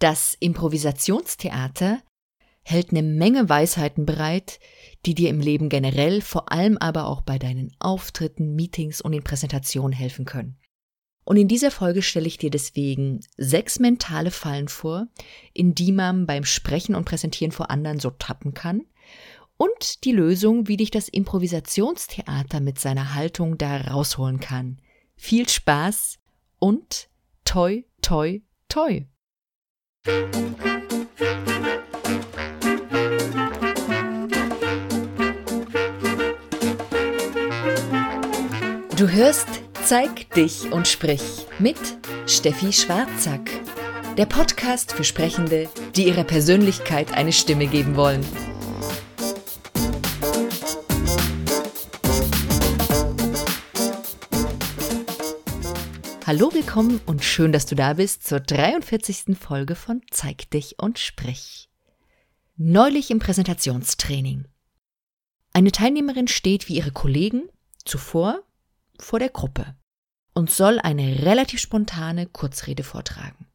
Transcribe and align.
Das 0.00 0.34
Improvisationstheater 0.40 2.02
hält 2.62 2.90
eine 2.90 3.02
Menge 3.02 3.50
Weisheiten 3.50 4.06
bereit, 4.06 4.58
die 5.04 5.14
dir 5.14 5.28
im 5.28 5.40
Leben 5.40 5.68
generell, 5.68 6.22
vor 6.22 6.50
allem 6.50 6.78
aber 6.78 7.06
auch 7.06 7.20
bei 7.20 7.38
deinen 7.38 7.70
Auftritten, 7.78 8.54
Meetings 8.54 9.02
und 9.02 9.12
in 9.12 9.22
Präsentationen 9.22 9.92
helfen 9.92 10.24
können. 10.24 10.56
Und 11.24 11.36
in 11.36 11.48
dieser 11.48 11.70
Folge 11.70 12.00
stelle 12.00 12.26
ich 12.26 12.38
dir 12.38 12.50
deswegen 12.50 13.20
sechs 13.36 13.78
mentale 13.78 14.30
Fallen 14.30 14.68
vor, 14.68 15.06
in 15.52 15.74
die 15.74 15.92
man 15.92 16.26
beim 16.26 16.44
Sprechen 16.44 16.94
und 16.94 17.04
Präsentieren 17.04 17.52
vor 17.52 17.70
anderen 17.70 18.00
so 18.00 18.08
tappen 18.08 18.54
kann 18.54 18.86
und 19.58 20.04
die 20.04 20.12
Lösung, 20.12 20.66
wie 20.66 20.78
dich 20.78 20.90
das 20.90 21.10
Improvisationstheater 21.10 22.60
mit 22.60 22.78
seiner 22.78 23.14
Haltung 23.14 23.58
da 23.58 23.76
rausholen 23.76 24.40
kann. 24.40 24.80
Viel 25.14 25.46
Spaß 25.46 26.18
und 26.58 27.10
toi, 27.44 27.82
toi, 28.00 28.40
toi. 28.68 29.04
Du 38.96 39.08
hörst 39.08 39.48
Zeig 39.90 40.30
dich 40.34 40.70
und 40.70 40.86
sprich 40.86 41.20
mit 41.58 41.76
Steffi 42.26 42.72
Schwarzack. 42.72 43.50
Der 44.16 44.26
Podcast 44.26 44.92
für 44.92 45.02
Sprechende, 45.02 45.68
die 45.96 46.06
ihrer 46.06 46.22
Persönlichkeit 46.22 47.12
eine 47.12 47.32
Stimme 47.32 47.66
geben 47.66 47.96
wollen. 47.96 48.24
Hallo, 56.32 56.54
willkommen 56.54 57.00
und 57.06 57.24
schön, 57.24 57.50
dass 57.50 57.66
du 57.66 57.74
da 57.74 57.94
bist 57.94 58.24
zur 58.24 58.38
43. 58.38 59.36
Folge 59.36 59.74
von 59.74 60.00
Zeig 60.12 60.48
dich 60.50 60.78
und 60.78 61.00
sprich. 61.00 61.68
Neulich 62.56 63.10
im 63.10 63.18
Präsentationstraining. 63.18 64.44
Eine 65.52 65.72
Teilnehmerin 65.72 66.28
steht 66.28 66.68
wie 66.68 66.76
ihre 66.76 66.92
Kollegen 66.92 67.48
zuvor 67.84 68.44
vor 69.00 69.18
der 69.18 69.30
Gruppe 69.30 69.74
und 70.32 70.52
soll 70.52 70.78
eine 70.78 71.24
relativ 71.24 71.58
spontane 71.58 72.26
Kurzrede 72.26 72.84
vortragen. 72.84 73.48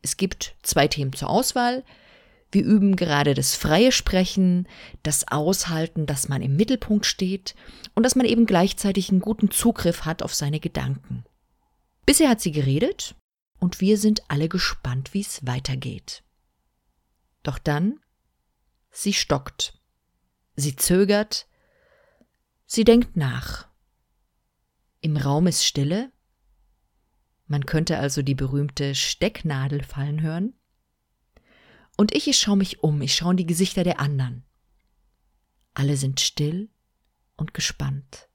Es 0.00 0.16
gibt 0.16 0.56
zwei 0.62 0.88
Themen 0.88 1.12
zur 1.12 1.28
Auswahl. 1.28 1.84
Wir 2.50 2.64
üben 2.64 2.96
gerade 2.96 3.34
das 3.34 3.54
freie 3.54 3.92
Sprechen, 3.92 4.66
das 5.02 5.28
Aushalten, 5.28 6.06
dass 6.06 6.26
man 6.26 6.40
im 6.40 6.56
Mittelpunkt 6.56 7.04
steht 7.04 7.54
und 7.94 8.04
dass 8.04 8.16
man 8.16 8.24
eben 8.24 8.46
gleichzeitig 8.46 9.10
einen 9.10 9.20
guten 9.20 9.50
Zugriff 9.50 10.06
hat 10.06 10.22
auf 10.22 10.34
seine 10.34 10.58
Gedanken. 10.58 11.26
Bisher 12.10 12.28
hat 12.28 12.40
sie 12.40 12.50
geredet 12.50 13.14
und 13.60 13.80
wir 13.80 13.96
sind 13.96 14.28
alle 14.28 14.48
gespannt, 14.48 15.14
wie 15.14 15.20
es 15.20 15.46
weitergeht. 15.46 16.24
Doch 17.44 17.56
dann, 17.56 18.00
sie 18.90 19.12
stockt, 19.12 19.80
sie 20.56 20.74
zögert, 20.74 21.46
sie 22.66 22.82
denkt 22.82 23.16
nach. 23.16 23.68
Im 25.00 25.16
Raum 25.16 25.46
ist 25.46 25.64
Stille. 25.64 26.10
Man 27.46 27.64
könnte 27.64 27.98
also 27.98 28.22
die 28.22 28.34
berühmte 28.34 28.96
Stecknadel 28.96 29.84
fallen 29.84 30.20
hören. 30.20 30.58
Und 31.96 32.12
ich, 32.12 32.26
ich 32.26 32.40
schaue 32.40 32.56
mich 32.56 32.82
um, 32.82 33.00
ich 33.02 33.14
schaue 33.14 33.34
in 33.34 33.36
die 33.36 33.46
Gesichter 33.46 33.84
der 33.84 34.00
anderen. 34.00 34.44
Alle 35.74 35.96
sind 35.96 36.18
still 36.18 36.70
und 37.36 37.54
gespannt. 37.54 38.28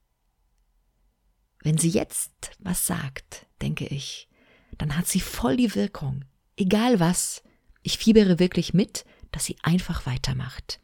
Wenn 1.59 1.77
sie 1.77 1.89
jetzt 1.89 2.51
was 2.59 2.87
sagt, 2.87 3.44
denke 3.61 3.85
ich, 3.85 4.29
dann 4.77 4.97
hat 4.97 5.07
sie 5.07 5.19
voll 5.19 5.57
die 5.57 5.75
Wirkung. 5.75 6.25
Egal 6.57 6.99
was, 6.99 7.43
ich 7.83 7.97
fiebere 7.97 8.39
wirklich 8.39 8.73
mit, 8.73 9.05
dass 9.31 9.45
sie 9.45 9.57
einfach 9.63 10.05
weitermacht. 10.05 10.79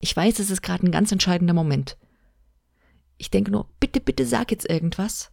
Ich 0.00 0.14
weiß, 0.14 0.38
es 0.38 0.50
ist 0.50 0.62
gerade 0.62 0.86
ein 0.86 0.92
ganz 0.92 1.10
entscheidender 1.10 1.54
Moment. 1.54 1.96
Ich 3.16 3.30
denke 3.30 3.50
nur, 3.50 3.68
bitte, 3.80 4.00
bitte 4.00 4.26
sag 4.26 4.50
jetzt 4.50 4.68
irgendwas. 4.68 5.32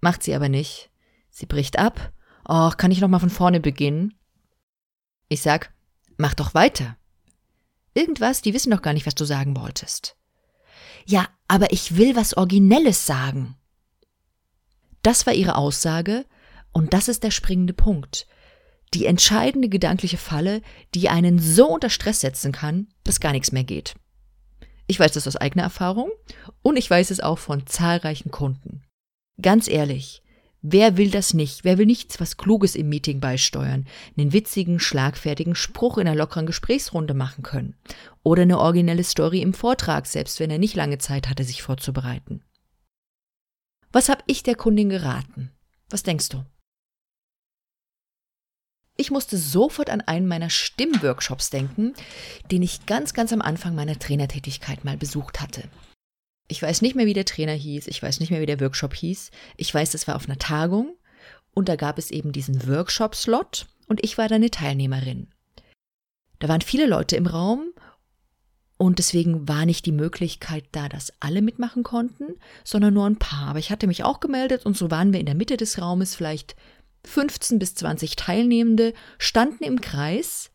Macht 0.00 0.22
sie 0.22 0.34
aber 0.34 0.48
nicht. 0.48 0.90
Sie 1.30 1.46
bricht 1.46 1.78
ab. 1.78 2.12
Och, 2.48 2.76
kann 2.78 2.90
ich 2.90 3.00
noch 3.00 3.08
mal 3.08 3.18
von 3.18 3.30
vorne 3.30 3.60
beginnen? 3.60 4.14
Ich 5.28 5.42
sag, 5.42 5.74
mach 6.16 6.34
doch 6.34 6.54
weiter. 6.54 6.96
Irgendwas, 7.92 8.40
die 8.40 8.54
wissen 8.54 8.70
doch 8.70 8.80
gar 8.80 8.94
nicht, 8.94 9.06
was 9.06 9.14
du 9.14 9.24
sagen 9.24 9.56
wolltest. 9.56 10.16
Ja, 11.04 11.28
aber 11.48 11.72
ich 11.72 11.96
will 11.96 12.16
was 12.16 12.36
Originelles 12.36 13.04
sagen. 13.06 13.57
Das 15.02 15.26
war 15.26 15.34
ihre 15.34 15.56
Aussage, 15.56 16.24
und 16.72 16.92
das 16.92 17.08
ist 17.08 17.22
der 17.22 17.30
springende 17.30 17.72
Punkt. 17.72 18.26
Die 18.94 19.06
entscheidende 19.06 19.68
gedankliche 19.68 20.16
Falle, 20.16 20.62
die 20.94 21.08
einen 21.08 21.38
so 21.38 21.68
unter 21.68 21.90
Stress 21.90 22.20
setzen 22.20 22.52
kann, 22.52 22.88
dass 23.04 23.20
gar 23.20 23.32
nichts 23.32 23.52
mehr 23.52 23.64
geht. 23.64 23.94
Ich 24.86 24.98
weiß 24.98 25.12
das 25.12 25.26
aus 25.26 25.36
eigener 25.36 25.64
Erfahrung 25.64 26.10
und 26.62 26.78
ich 26.78 26.88
weiß 26.88 27.10
es 27.10 27.20
auch 27.20 27.38
von 27.38 27.66
zahlreichen 27.66 28.30
Kunden. 28.30 28.82
Ganz 29.40 29.68
ehrlich, 29.68 30.22
wer 30.62 30.96
will 30.96 31.10
das 31.10 31.34
nicht? 31.34 31.62
Wer 31.64 31.76
will 31.76 31.84
nichts 31.84 32.18
was 32.20 32.38
Kluges 32.38 32.74
im 32.74 32.88
Meeting 32.88 33.20
beisteuern? 33.20 33.86
Einen 34.16 34.32
witzigen, 34.32 34.80
schlagfertigen 34.80 35.54
Spruch 35.54 35.98
in 35.98 36.08
einer 36.08 36.16
lockeren 36.16 36.46
Gesprächsrunde 36.46 37.12
machen 37.12 37.42
können? 37.42 37.76
Oder 38.22 38.42
eine 38.42 38.58
originelle 38.58 39.04
Story 39.04 39.42
im 39.42 39.52
Vortrag, 39.52 40.06
selbst 40.06 40.40
wenn 40.40 40.50
er 40.50 40.58
nicht 40.58 40.74
lange 40.74 40.96
Zeit 40.96 41.28
hatte, 41.28 41.44
sich 41.44 41.62
vorzubereiten? 41.62 42.42
Was 43.90 44.08
habe 44.08 44.22
ich 44.26 44.42
der 44.42 44.54
Kundin 44.54 44.90
geraten? 44.90 45.50
Was 45.88 46.02
denkst 46.02 46.28
du? 46.28 46.44
Ich 48.96 49.10
musste 49.10 49.38
sofort 49.38 49.90
an 49.90 50.00
einen 50.00 50.26
meiner 50.26 50.50
Stimmworkshops 50.50 51.50
denken, 51.50 51.94
den 52.50 52.62
ich 52.62 52.84
ganz, 52.84 53.14
ganz 53.14 53.32
am 53.32 53.40
Anfang 53.40 53.74
meiner 53.74 53.98
Trainertätigkeit 53.98 54.84
mal 54.84 54.96
besucht 54.96 55.40
hatte. 55.40 55.70
Ich 56.48 56.60
weiß 56.60 56.82
nicht 56.82 56.96
mehr, 56.96 57.06
wie 57.06 57.14
der 57.14 57.24
Trainer 57.24 57.52
hieß, 57.52 57.86
ich 57.86 58.02
weiß 58.02 58.20
nicht 58.20 58.30
mehr, 58.30 58.40
wie 58.40 58.46
der 58.46 58.60
Workshop 58.60 58.94
hieß. 58.94 59.30
Ich 59.56 59.72
weiß, 59.72 59.94
es 59.94 60.08
war 60.08 60.16
auf 60.16 60.26
einer 60.26 60.38
Tagung 60.38 60.96
und 61.54 61.68
da 61.68 61.76
gab 61.76 61.98
es 61.98 62.10
eben 62.10 62.32
diesen 62.32 62.66
Workshop-Slot 62.66 63.66
und 63.86 64.02
ich 64.04 64.18
war 64.18 64.28
da 64.28 64.34
eine 64.34 64.50
Teilnehmerin. 64.50 65.28
Da 66.40 66.48
waren 66.48 66.60
viele 66.60 66.86
Leute 66.86 67.16
im 67.16 67.26
Raum 67.26 67.72
und 68.78 68.98
deswegen 68.98 69.48
war 69.48 69.66
nicht 69.66 69.86
die 69.86 69.92
Möglichkeit 69.92 70.64
da, 70.70 70.88
dass 70.88 71.12
alle 71.18 71.42
mitmachen 71.42 71.82
konnten, 71.82 72.36
sondern 72.62 72.94
nur 72.94 73.06
ein 73.06 73.18
paar. 73.18 73.48
Aber 73.48 73.58
ich 73.58 73.70
hatte 73.70 73.88
mich 73.88 74.04
auch 74.04 74.20
gemeldet 74.20 74.64
und 74.64 74.76
so 74.76 74.90
waren 74.90 75.12
wir 75.12 75.18
in 75.18 75.26
der 75.26 75.34
Mitte 75.34 75.56
des 75.56 75.80
Raumes 75.80 76.14
vielleicht 76.14 76.54
15 77.04 77.58
bis 77.58 77.74
20 77.74 78.14
Teilnehmende 78.14 78.94
standen 79.18 79.64
im 79.64 79.80
Kreis 79.80 80.52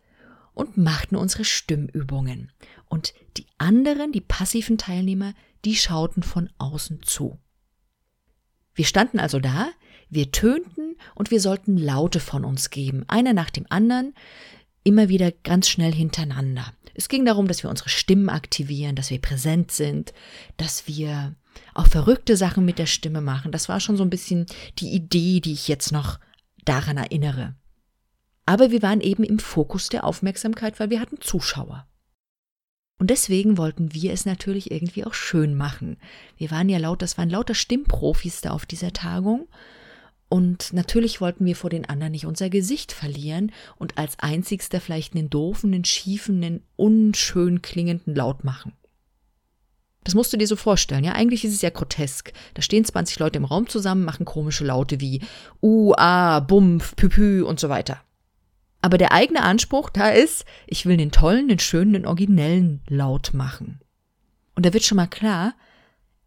und 0.54 0.78
machten 0.78 1.18
unsere 1.18 1.44
Stimmübungen. 1.44 2.52
Und 2.88 3.14
die 3.36 3.46
anderen, 3.58 4.14
die 4.14 4.22
passiven 4.22 4.78
Teilnehmer, 4.78 5.34
die 5.66 5.76
schauten 5.76 6.24
von 6.24 6.50
außen 6.60 7.02
zu. 7.04 7.40
Wir 8.74 8.86
standen 8.86 9.20
also 9.20 9.40
da, 9.40 9.70
wir 10.10 10.32
tönten 10.32 10.96
und 11.14 11.30
wir 11.30 11.42
sollten 11.42 11.78
Laute 11.78 12.22
von 12.22 12.46
uns 12.46 12.70
geben, 12.70 13.04
einer 13.08 13.34
nach 13.34 13.50
dem 13.50 13.66
anderen, 13.70 14.14
immer 14.84 15.10
wieder 15.10 15.32
ganz 15.32 15.68
schnell 15.68 15.94
hintereinander. 15.94 16.74
Es 16.94 17.10
ging 17.10 17.26
darum, 17.26 17.48
dass 17.48 17.64
wir 17.64 17.70
unsere 17.70 17.90
Stimmen 17.90 18.30
aktivieren, 18.30 18.96
dass 18.96 19.10
wir 19.10 19.20
präsent 19.20 19.72
sind, 19.72 20.14
dass 20.58 20.88
wir 20.88 21.36
auch 21.74 21.88
verrückte 21.88 22.38
Sachen 22.38 22.66
mit 22.66 22.80
der 22.80 22.86
Stimme 22.86 23.22
machen. 23.22 23.52
Das 23.52 23.70
war 23.70 23.80
schon 23.80 23.98
so 23.98 24.04
ein 24.04 24.10
bisschen 24.10 24.46
die 24.80 24.94
Idee, 24.94 25.40
die 25.40 25.54
ich 25.54 25.68
jetzt 25.68 25.92
noch 25.92 26.20
daran 26.66 26.98
erinnere. 26.98 27.56
Aber 28.46 28.72
wir 28.72 28.82
waren 28.82 29.02
eben 29.02 29.24
im 29.24 29.40
Fokus 29.40 29.90
der 29.90 30.04
Aufmerksamkeit, 30.04 30.80
weil 30.80 30.90
wir 30.90 31.00
hatten 31.00 31.22
Zuschauer. 31.22 31.88
Und 33.00 33.10
deswegen 33.10 33.58
wollten 33.58 33.94
wir 33.94 34.14
es 34.14 34.26
natürlich 34.26 34.72
irgendwie 34.72 35.06
auch 35.06 35.14
schön 35.14 35.56
machen. 35.56 35.98
Wir 36.38 36.52
waren 36.52 36.70
ja 36.70 36.78
laut, 36.78 37.02
das 37.02 37.18
waren 37.18 37.30
lauter 37.30 37.56
Stimmprofis 37.56 38.42
da 38.42 38.52
auf 38.52 38.66
dieser 38.66 38.94
Tagung. 38.94 39.48
Und 40.34 40.74
natürlich 40.74 41.22
wollten 41.22 41.46
wir 41.46 41.56
vor 41.56 41.70
den 41.70 41.88
anderen 41.88 42.12
nicht 42.12 42.26
unser 42.26 42.50
Gesicht 42.50 42.92
verlieren 42.92 43.52
und 43.76 44.00
als 44.00 44.18
einzigster 44.18 44.82
vielleicht 44.82 45.14
einen 45.14 45.30
doofen, 45.30 45.72
einen 45.72 45.86
schiefen, 45.86 46.44
einen 46.44 46.64
unschön 46.76 47.62
klingenden 47.62 48.16
Laut 48.16 48.44
machen. 48.44 48.74
Das 50.04 50.16
musst 50.16 50.34
du 50.34 50.38
dir 50.38 50.48
so 50.48 50.56
vorstellen, 50.56 51.04
ja. 51.04 51.12
Eigentlich 51.12 51.46
ist 51.46 51.54
es 51.54 51.62
ja 51.62 51.70
grotesk. 51.70 52.34
Da 52.56 52.64
stehen 52.64 52.84
20 52.84 53.20
Leute 53.20 53.38
im 53.38 53.46
Raum 53.46 53.70
zusammen, 53.70 54.06
machen 54.06 54.26
komische 54.26 54.66
Laute 54.66 55.00
wie 55.00 55.22
U, 55.62 55.94
A, 55.96 56.40
Bumpf, 56.40 56.96
Püpü 56.96 57.44
und 57.44 57.60
so 57.60 57.70
weiter. 57.70 58.02
Aber 58.82 58.98
der 58.98 59.12
eigene 59.12 59.44
Anspruch 59.44 59.92
da 59.92 60.10
ist, 60.10 60.46
ich 60.66 60.88
will 60.88 60.98
den 60.98 61.12
tollen, 61.12 61.48
den 61.48 61.60
schönen, 61.60 61.94
den 61.94 62.08
originellen 62.08 62.82
Laut 62.88 63.36
machen. 63.36 63.82
Und 64.56 64.66
da 64.66 64.74
wird 64.74 64.84
schon 64.84 64.96
mal 64.96 65.06
klar, 65.06 65.54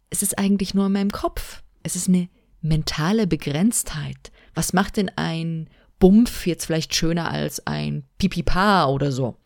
es 0.09 0.21
ist 0.21 0.39
eigentlich 0.39 0.73
nur 0.73 0.85
in 0.85 0.93
meinem 0.93 1.11
Kopf. 1.11 1.61
Es 1.83 1.97
ist 1.97 2.07
eine 2.07 2.29
mentale 2.61 3.27
Begrenztheit. 3.27 4.31
Was 4.53 4.73
macht 4.73 4.97
denn 4.97 5.11
ein 5.15 5.69
Bumpf 5.99 6.45
jetzt 6.45 6.65
vielleicht 6.65 6.95
schöner 6.95 7.31
als 7.31 7.65
ein 7.65 8.03
Pipipa 8.17 8.87
oder 8.87 9.11
so? 9.11 9.37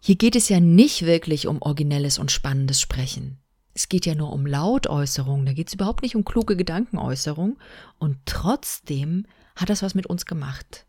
Hier 0.00 0.16
geht 0.16 0.34
es 0.34 0.48
ja 0.48 0.58
nicht 0.58 1.06
wirklich 1.06 1.46
um 1.46 1.62
originelles 1.62 2.18
und 2.18 2.32
spannendes 2.32 2.80
Sprechen. 2.80 3.38
Es 3.74 3.88
geht 3.88 4.04
ja 4.04 4.14
nur 4.14 4.32
um 4.32 4.46
Lautäußerung, 4.46 5.46
da 5.46 5.52
geht 5.52 5.68
es 5.68 5.74
überhaupt 5.74 6.02
nicht 6.02 6.16
um 6.16 6.24
kluge 6.24 6.56
Gedankenäußerung. 6.56 7.58
Und 7.98 8.18
trotzdem 8.26 9.26
hat 9.56 9.70
das 9.70 9.82
was 9.82 9.94
mit 9.94 10.06
uns 10.06 10.26
gemacht. 10.26 10.86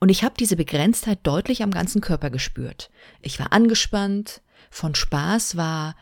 Und 0.00 0.08
ich 0.08 0.24
habe 0.24 0.34
diese 0.38 0.56
Begrenztheit 0.56 1.20
deutlich 1.22 1.62
am 1.62 1.70
ganzen 1.70 2.00
Körper 2.00 2.30
gespürt. 2.30 2.90
Ich 3.20 3.38
war 3.38 3.52
angespannt, 3.52 4.42
von 4.70 4.94
Spaß 4.94 5.56
war 5.56 5.96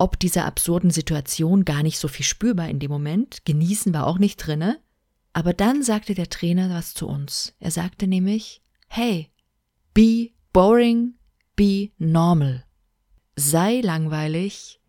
ob 0.00 0.18
dieser 0.18 0.46
absurden 0.46 0.90
Situation 0.90 1.66
gar 1.66 1.82
nicht 1.82 1.98
so 1.98 2.08
viel 2.08 2.24
spürbar 2.24 2.70
in 2.70 2.78
dem 2.78 2.90
Moment, 2.90 3.44
genießen 3.44 3.92
war 3.92 4.06
auch 4.06 4.18
nicht 4.18 4.36
drinne. 4.38 4.80
Aber 5.34 5.52
dann 5.52 5.82
sagte 5.82 6.14
der 6.14 6.30
Trainer 6.30 6.70
was 6.70 6.94
zu 6.94 7.06
uns. 7.06 7.54
Er 7.60 7.70
sagte 7.70 8.06
nämlich, 8.06 8.62
hey, 8.88 9.30
be 9.92 10.30
boring, 10.54 11.16
be 11.54 11.90
normal. 11.98 12.64
Sei 13.36 13.82
langweilig, 13.82 14.80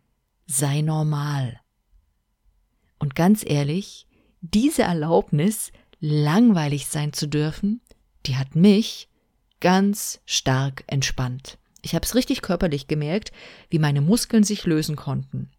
sei 0.47 0.79
normal. 0.79 1.59
Und 2.97 3.13
ganz 3.13 3.43
ehrlich, 3.45 4.07
diese 4.39 4.83
Erlaubnis, 4.83 5.73
langweilig 5.99 6.87
sein 6.87 7.11
zu 7.11 7.27
dürfen, 7.27 7.81
die 8.25 8.37
hat 8.37 8.55
mich 8.55 9.09
ganz 9.59 10.21
stark 10.25 10.85
entspannt. 10.87 11.57
Ich 11.81 11.95
habe 11.95 12.06
es 12.06 12.16
richtig 12.16 12.42
körperlich 12.42 12.88
gemerkt, 12.88 13.31
wie 13.69 13.80
meine 13.80 14.01
Muskeln 14.01 14.44
sich 14.44 14.66
lösen 14.66 14.95
konnten. 14.95 15.50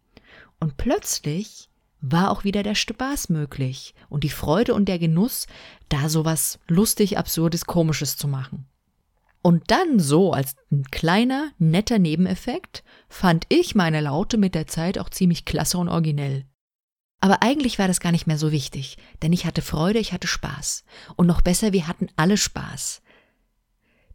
Und 0.59 0.77
plötzlich 0.77 1.69
war 1.99 2.31
auch 2.31 2.43
wieder 2.43 2.63
der 2.63 2.75
Spaß 2.75 3.29
möglich 3.29 3.93
und 4.09 4.23
die 4.23 4.29
Freude 4.29 4.73
und 4.73 4.85
der 4.85 4.99
Genuss, 4.99 5.47
da 5.89 6.09
sowas 6.09 6.59
lustig, 6.67 7.17
absurdes, 7.17 7.65
komisches 7.65 8.17
zu 8.17 8.27
machen. 8.27 8.65
Und 9.41 9.71
dann 9.71 9.99
so 9.99 10.31
als 10.31 10.55
ein 10.71 10.85
kleiner, 10.89 11.51
netter 11.59 11.99
Nebeneffekt 11.99 12.83
fand 13.09 13.45
ich 13.49 13.75
meine 13.75 13.99
Laute 13.99 14.37
mit 14.37 14.55
der 14.55 14.67
Zeit 14.67 14.97
auch 14.97 15.09
ziemlich 15.09 15.43
klasse 15.43 15.77
und 15.77 15.89
originell. 15.89 16.45
Aber 17.19 17.41
eigentlich 17.41 17.77
war 17.77 17.87
das 17.87 17.99
gar 17.99 18.11
nicht 18.11 18.27
mehr 18.27 18.37
so 18.37 18.51
wichtig, 18.51 18.97
denn 19.21 19.31
ich 19.31 19.45
hatte 19.45 19.61
Freude, 19.61 19.99
ich 19.99 20.11
hatte 20.11 20.27
Spaß. 20.27 20.83
Und 21.15 21.27
noch 21.27 21.41
besser, 21.41 21.71
wir 21.71 21.87
hatten 21.87 22.07
alle 22.15 22.37
Spaß. 22.37 23.01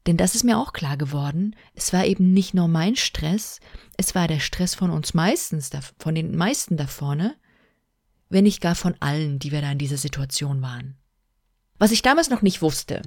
Denn 0.08 0.16
das 0.16 0.34
ist 0.34 0.42
mir 0.42 0.56
auch 0.56 0.72
klar 0.72 0.96
geworden, 0.96 1.54
es 1.74 1.92
war 1.92 2.06
eben 2.06 2.32
nicht 2.32 2.54
nur 2.54 2.66
mein 2.66 2.96
Stress, 2.96 3.60
es 3.98 4.14
war 4.14 4.26
der 4.26 4.40
Stress 4.40 4.74
von 4.74 4.88
uns 4.88 5.12
meistens, 5.12 5.70
von 5.98 6.14
den 6.14 6.34
meisten 6.34 6.78
da 6.78 6.86
vorne, 6.86 7.36
wenn 8.30 8.44
nicht 8.44 8.62
gar 8.62 8.74
von 8.74 8.94
allen, 9.00 9.38
die 9.38 9.52
wir 9.52 9.60
da 9.60 9.70
in 9.70 9.76
dieser 9.76 9.98
Situation 9.98 10.62
waren. 10.62 10.96
Was 11.78 11.92
ich 11.92 12.00
damals 12.00 12.30
noch 12.30 12.40
nicht 12.40 12.62
wusste, 12.62 13.02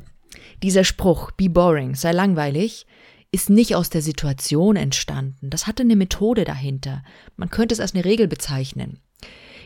dieser 0.61 0.83
Spruch, 0.83 1.31
be 1.31 1.49
boring, 1.49 1.95
sei 1.95 2.11
langweilig, 2.11 2.85
ist 3.31 3.49
nicht 3.49 3.75
aus 3.75 3.89
der 3.89 4.03
Situation 4.03 4.75
entstanden. 4.75 5.49
Das 5.49 5.65
hatte 5.65 5.81
eine 5.81 5.95
Methode 5.95 6.43
dahinter. 6.43 7.03
Man 7.35 7.49
könnte 7.49 7.73
es 7.73 7.79
als 7.79 7.95
eine 7.95 8.05
Regel 8.05 8.27
bezeichnen. 8.27 8.99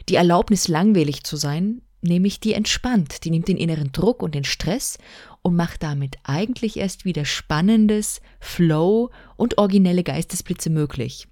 Die 0.08 0.16
Erlaubnis, 0.16 0.70
langweilig 0.70 1.26
zu 1.26 1.36
sein, 1.36 1.82
nämlich 2.06 2.40
die 2.40 2.54
entspannt, 2.54 3.24
die 3.24 3.32
nimmt 3.32 3.48
den 3.48 3.58
inneren 3.58 3.92
Druck 3.92 4.24
und 4.24 4.34
den 4.34 4.44
Stress 4.44 4.98
und 5.42 5.56
macht 5.56 5.84
damit 5.84 6.18
eigentlich 6.24 6.78
erst 6.78 7.06
wieder 7.06 7.26
spannendes, 7.26 8.22
Flow 8.40 9.12
und 9.36 9.58
originelle 9.58 10.04
Geistesblitze 10.04 10.70
möglich. 10.70 11.28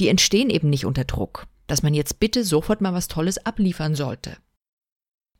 Die 0.00 0.08
entstehen 0.08 0.50
eben 0.50 0.70
nicht 0.70 0.86
unter 0.86 1.04
Druck, 1.04 1.46
dass 1.66 1.82
man 1.82 1.94
jetzt 1.94 2.18
bitte 2.18 2.44
sofort 2.44 2.80
mal 2.80 2.94
was 2.94 3.08
Tolles 3.08 3.44
abliefern 3.44 3.94
sollte. 3.94 4.36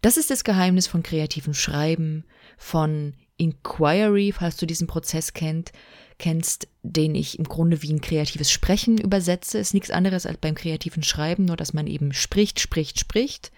Das 0.02 0.16
ist 0.16 0.30
das 0.30 0.44
Geheimnis 0.44 0.86
von 0.86 1.02
kreativem 1.02 1.54
Schreiben, 1.54 2.24
von 2.58 3.14
Inquiry, 3.36 4.32
falls 4.32 4.56
du 4.56 4.66
diesen 4.66 4.86
Prozess 4.86 5.32
kennt, 5.32 5.72
kennst, 6.18 6.68
den 6.82 7.14
ich 7.14 7.38
im 7.38 7.44
Grunde 7.44 7.82
wie 7.82 7.92
ein 7.92 8.00
kreatives 8.00 8.50
Sprechen 8.50 8.98
übersetze, 8.98 9.58
ist 9.58 9.74
nichts 9.74 9.90
anderes 9.90 10.26
als 10.26 10.38
beim 10.38 10.54
kreativen 10.54 11.02
Schreiben, 11.02 11.44
nur 11.44 11.56
dass 11.56 11.72
man 11.72 11.86
eben 11.86 12.12
spricht, 12.12 12.60
spricht, 12.60 13.00
spricht, 13.00 13.50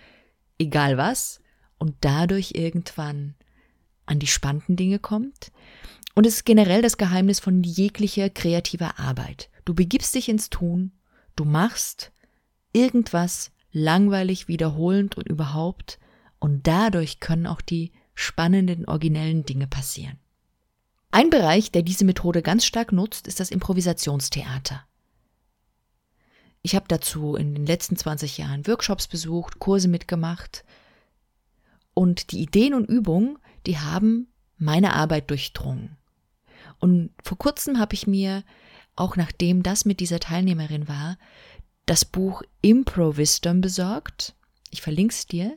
egal 0.58 0.96
was, 0.96 1.40
und 1.78 1.96
dadurch 2.00 2.52
irgendwann 2.54 3.34
an 4.06 4.18
die 4.18 4.26
spannenden 4.26 4.76
Dinge 4.76 4.98
kommt. 4.98 5.52
Und 6.14 6.26
es 6.26 6.36
ist 6.36 6.44
generell 6.44 6.82
das 6.82 6.96
Geheimnis 6.96 7.40
von 7.40 7.62
jeglicher 7.62 8.30
kreativer 8.30 8.98
Arbeit. 8.98 9.50
Du 9.64 9.74
begibst 9.74 10.14
dich 10.14 10.28
ins 10.28 10.50
Tun, 10.50 10.92
du 11.36 11.44
machst 11.44 12.12
irgendwas 12.72 13.50
langweilig, 13.72 14.46
wiederholend 14.48 15.16
und 15.16 15.28
überhaupt, 15.28 15.98
und 16.38 16.66
dadurch 16.66 17.20
können 17.20 17.46
auch 17.46 17.60
die 17.60 17.92
spannenden, 18.14 18.86
originellen 18.86 19.44
Dinge 19.44 19.66
passieren. 19.66 20.18
Ein 21.10 21.30
Bereich, 21.30 21.72
der 21.72 21.82
diese 21.82 22.04
Methode 22.04 22.42
ganz 22.42 22.64
stark 22.64 22.92
nutzt, 22.92 23.26
ist 23.26 23.40
das 23.40 23.50
Improvisationstheater. 23.50 24.84
Ich 26.64 26.74
habe 26.74 26.86
dazu 26.88 27.36
in 27.36 27.54
den 27.54 27.66
letzten 27.66 27.96
20 27.96 28.38
Jahren 28.38 28.66
Workshops 28.66 29.06
besucht, 29.06 29.58
Kurse 29.58 29.86
mitgemacht. 29.86 30.64
Und 31.92 32.32
die 32.32 32.40
Ideen 32.40 32.74
und 32.74 32.86
Übungen 32.86 33.38
die 33.66 33.78
haben 33.78 34.28
meine 34.56 34.94
Arbeit 34.94 35.30
durchdrungen. 35.30 35.96
Und 36.78 37.10
vor 37.22 37.38
kurzem 37.38 37.78
habe 37.78 37.94
ich 37.94 38.06
mir, 38.06 38.44
auch 38.96 39.16
nachdem 39.16 39.62
das 39.62 39.84
mit 39.84 40.00
dieser 40.00 40.20
Teilnehmerin 40.20 40.88
war, 40.88 41.18
das 41.86 42.04
Buch 42.04 42.42
Impro 42.60 43.16
Wisdom 43.16 43.60
besorgt. 43.60 44.34
Ich 44.70 44.82
verlinke 44.82 45.14
es 45.14 45.26
dir 45.26 45.56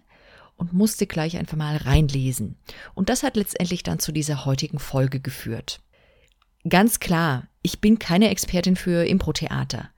und 0.55 0.73
musste 0.73 1.05
gleich 1.05 1.37
einfach 1.37 1.57
mal 1.57 1.77
reinlesen. 1.77 2.57
Und 2.95 3.09
das 3.09 3.23
hat 3.23 3.35
letztendlich 3.35 3.83
dann 3.83 3.99
zu 3.99 4.11
dieser 4.11 4.45
heutigen 4.45 4.79
Folge 4.79 5.19
geführt. 5.19 5.81
Ganz 6.67 6.99
klar, 6.99 7.47
ich 7.61 7.79
bin 7.79 7.99
keine 7.99 8.29
Expertin 8.29 8.75
für 8.75 9.05
Impro-Theater. 9.05 9.89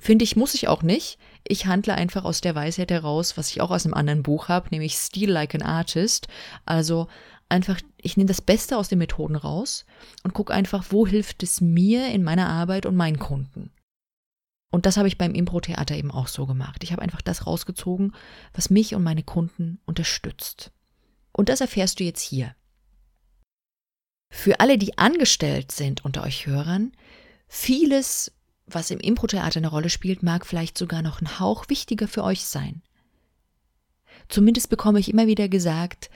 Finde 0.00 0.24
ich, 0.24 0.36
muss 0.36 0.54
ich 0.54 0.68
auch 0.68 0.82
nicht. 0.82 1.18
Ich 1.46 1.66
handle 1.66 1.94
einfach 1.94 2.24
aus 2.24 2.40
der 2.40 2.54
Weisheit 2.54 2.90
heraus, 2.90 3.36
was 3.36 3.50
ich 3.50 3.60
auch 3.60 3.70
aus 3.70 3.84
einem 3.84 3.94
anderen 3.94 4.22
Buch 4.22 4.48
habe, 4.48 4.68
nämlich 4.70 4.94
Steal 4.94 5.30
Like 5.30 5.54
an 5.54 5.62
Artist. 5.62 6.28
Also 6.66 7.08
einfach, 7.48 7.80
ich 8.00 8.16
nehme 8.16 8.28
das 8.28 8.40
Beste 8.40 8.76
aus 8.76 8.88
den 8.88 8.98
Methoden 8.98 9.36
raus 9.36 9.86
und 10.22 10.34
gucke 10.34 10.54
einfach, 10.54 10.86
wo 10.90 11.06
hilft 11.06 11.42
es 11.42 11.60
mir 11.60 12.08
in 12.08 12.22
meiner 12.22 12.48
Arbeit 12.48 12.86
und 12.86 12.96
meinen 12.96 13.18
Kunden. 13.18 13.72
Und 14.70 14.86
das 14.86 14.98
habe 14.98 15.08
ich 15.08 15.18
beim 15.18 15.34
Impro-Theater 15.34 15.96
eben 15.96 16.10
auch 16.10 16.28
so 16.28 16.46
gemacht. 16.46 16.84
Ich 16.84 16.92
habe 16.92 17.02
einfach 17.02 17.22
das 17.22 17.46
rausgezogen, 17.46 18.14
was 18.52 18.70
mich 18.70 18.94
und 18.94 19.02
meine 19.02 19.22
Kunden 19.22 19.80
unterstützt. 19.86 20.72
Und 21.32 21.48
das 21.48 21.60
erfährst 21.60 22.00
du 22.00 22.04
jetzt 22.04 22.20
hier. 22.20 22.54
Für 24.30 24.60
alle, 24.60 24.76
die 24.76 24.98
angestellt 24.98 25.72
sind 25.72 26.04
unter 26.04 26.22
euch 26.22 26.46
Hörern, 26.46 26.92
vieles, 27.48 28.32
was 28.70 28.90
im 28.90 29.00
Impro-Theater 29.00 29.58
eine 29.58 29.68
Rolle 29.68 29.90
spielt, 29.90 30.22
mag 30.22 30.46
vielleicht 30.46 30.78
sogar 30.78 31.02
noch 31.02 31.20
ein 31.20 31.38
Hauch 31.40 31.68
wichtiger 31.68 32.08
für 32.08 32.24
euch 32.24 32.44
sein. 32.44 32.82
Zumindest 34.28 34.68
bekomme 34.68 35.00
ich 35.00 35.10
immer 35.10 35.26
wieder 35.26 35.48
gesagt, 35.48 36.10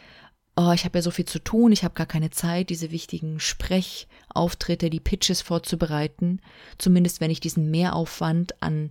oh, 0.56 0.72
ich 0.72 0.84
habe 0.84 0.98
ja 0.98 1.02
so 1.02 1.10
viel 1.10 1.24
zu 1.24 1.38
tun, 1.38 1.72
ich 1.72 1.84
habe 1.84 1.94
gar 1.94 2.06
keine 2.06 2.30
Zeit, 2.30 2.70
diese 2.70 2.90
wichtigen 2.90 3.40
Sprechauftritte, 3.40 4.90
die 4.90 5.00
Pitches 5.00 5.40
vorzubereiten, 5.40 6.40
zumindest 6.78 7.20
wenn 7.20 7.30
ich 7.30 7.40
diesen 7.40 7.70
Mehraufwand 7.70 8.62
an 8.62 8.90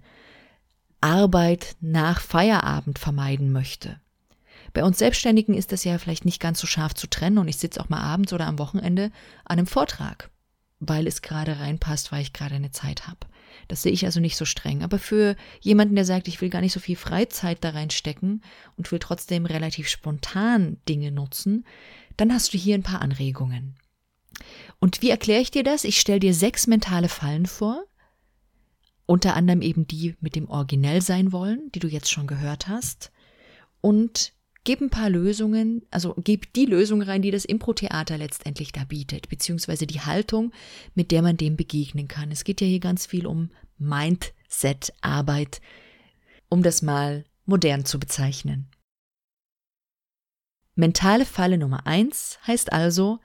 Arbeit 1.01 1.75
nach 1.81 2.21
Feierabend 2.21 2.99
vermeiden 2.99 3.51
möchte. 3.51 3.99
Bei 4.73 4.83
uns 4.83 4.99
Selbstständigen 4.99 5.55
ist 5.55 5.71
das 5.71 5.83
ja 5.83 5.97
vielleicht 5.97 6.25
nicht 6.25 6.39
ganz 6.39 6.59
so 6.59 6.67
scharf 6.67 6.93
zu 6.93 7.07
trennen 7.07 7.37
und 7.37 7.47
ich 7.47 7.57
sitze 7.57 7.81
auch 7.81 7.89
mal 7.89 8.01
abends 8.01 8.31
oder 8.33 8.47
am 8.47 8.59
Wochenende 8.59 9.05
an 9.45 9.57
einem 9.57 9.67
Vortrag, 9.67 10.29
weil 10.79 11.07
es 11.07 11.21
gerade 11.21 11.59
reinpasst, 11.59 12.11
weil 12.11 12.21
ich 12.21 12.33
gerade 12.33 12.55
eine 12.55 12.71
Zeit 12.71 13.07
habe. 13.07 13.27
Das 13.67 13.81
sehe 13.81 13.91
ich 13.91 14.05
also 14.05 14.19
nicht 14.19 14.37
so 14.37 14.45
streng. 14.45 14.83
Aber 14.83 14.99
für 14.99 15.35
jemanden, 15.59 15.95
der 15.95 16.05
sagt, 16.05 16.27
ich 16.27 16.41
will 16.41 16.49
gar 16.49 16.61
nicht 16.61 16.73
so 16.73 16.79
viel 16.79 16.95
Freizeit 16.95 17.63
da 17.63 17.71
reinstecken 17.71 18.43
und 18.77 18.91
will 18.91 18.99
trotzdem 18.99 19.45
relativ 19.45 19.87
spontan 19.87 20.77
Dinge 20.87 21.11
nutzen, 21.11 21.65
dann 22.17 22.33
hast 22.33 22.53
du 22.53 22.57
hier 22.57 22.75
ein 22.75 22.83
paar 22.83 23.01
Anregungen. 23.01 23.75
Und 24.79 25.01
wie 25.01 25.09
erkläre 25.09 25.41
ich 25.41 25.51
dir 25.51 25.63
das? 25.63 25.83
Ich 25.83 25.99
stelle 25.99 26.19
dir 26.19 26.33
sechs 26.33 26.67
mentale 26.67 27.09
Fallen 27.09 27.45
vor, 27.45 27.83
unter 29.05 29.35
anderem 29.35 29.61
eben 29.61 29.87
die 29.87 30.15
mit 30.21 30.35
dem 30.35 30.49
Originell 30.49 31.01
sein 31.01 31.31
wollen, 31.31 31.71
die 31.73 31.79
du 31.79 31.87
jetzt 31.87 32.09
schon 32.09 32.27
gehört 32.27 32.67
hast, 32.67 33.11
und 33.81 34.33
Gib 34.63 34.79
ein 34.79 34.91
paar 34.91 35.09
Lösungen, 35.09 35.81
also 35.89 36.13
gib 36.23 36.53
die 36.53 36.65
Lösung 36.65 37.01
rein, 37.01 37.23
die 37.23 37.31
das 37.31 37.45
Impro-Theater 37.45 38.17
letztendlich 38.17 38.71
da 38.71 38.83
bietet, 38.83 39.27
beziehungsweise 39.27 39.87
die 39.87 40.01
Haltung, 40.01 40.51
mit 40.93 41.09
der 41.09 41.23
man 41.23 41.35
dem 41.35 41.55
begegnen 41.55 42.07
kann. 42.07 42.31
Es 42.31 42.43
geht 42.43 42.61
ja 42.61 42.67
hier 42.67 42.79
ganz 42.79 43.07
viel 43.07 43.25
um 43.25 43.49
Mindset-Arbeit, 43.79 45.61
um 46.47 46.61
das 46.61 46.83
mal 46.83 47.25
modern 47.45 47.85
zu 47.85 47.99
bezeichnen. 47.99 48.69
Mentale 50.75 51.25
Falle 51.25 51.57
Nummer 51.57 51.87
eins 51.87 52.37
heißt 52.45 52.71
also 52.71 53.19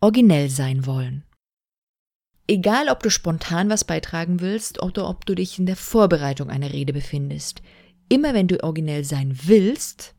originell 0.00 0.50
sein 0.50 0.84
wollen. 0.84 1.24
Egal, 2.46 2.90
ob 2.90 3.02
du 3.02 3.10
spontan 3.10 3.70
was 3.70 3.84
beitragen 3.84 4.40
willst 4.40 4.82
oder 4.82 5.08
ob 5.08 5.24
du 5.24 5.34
dich 5.34 5.58
in 5.58 5.64
der 5.64 5.76
Vorbereitung 5.76 6.50
einer 6.50 6.74
Rede 6.74 6.92
befindest, 6.92 7.62
immer 8.10 8.34
wenn 8.34 8.48
du 8.48 8.62
originell 8.62 9.02
sein 9.02 9.38
willst, 9.44 10.13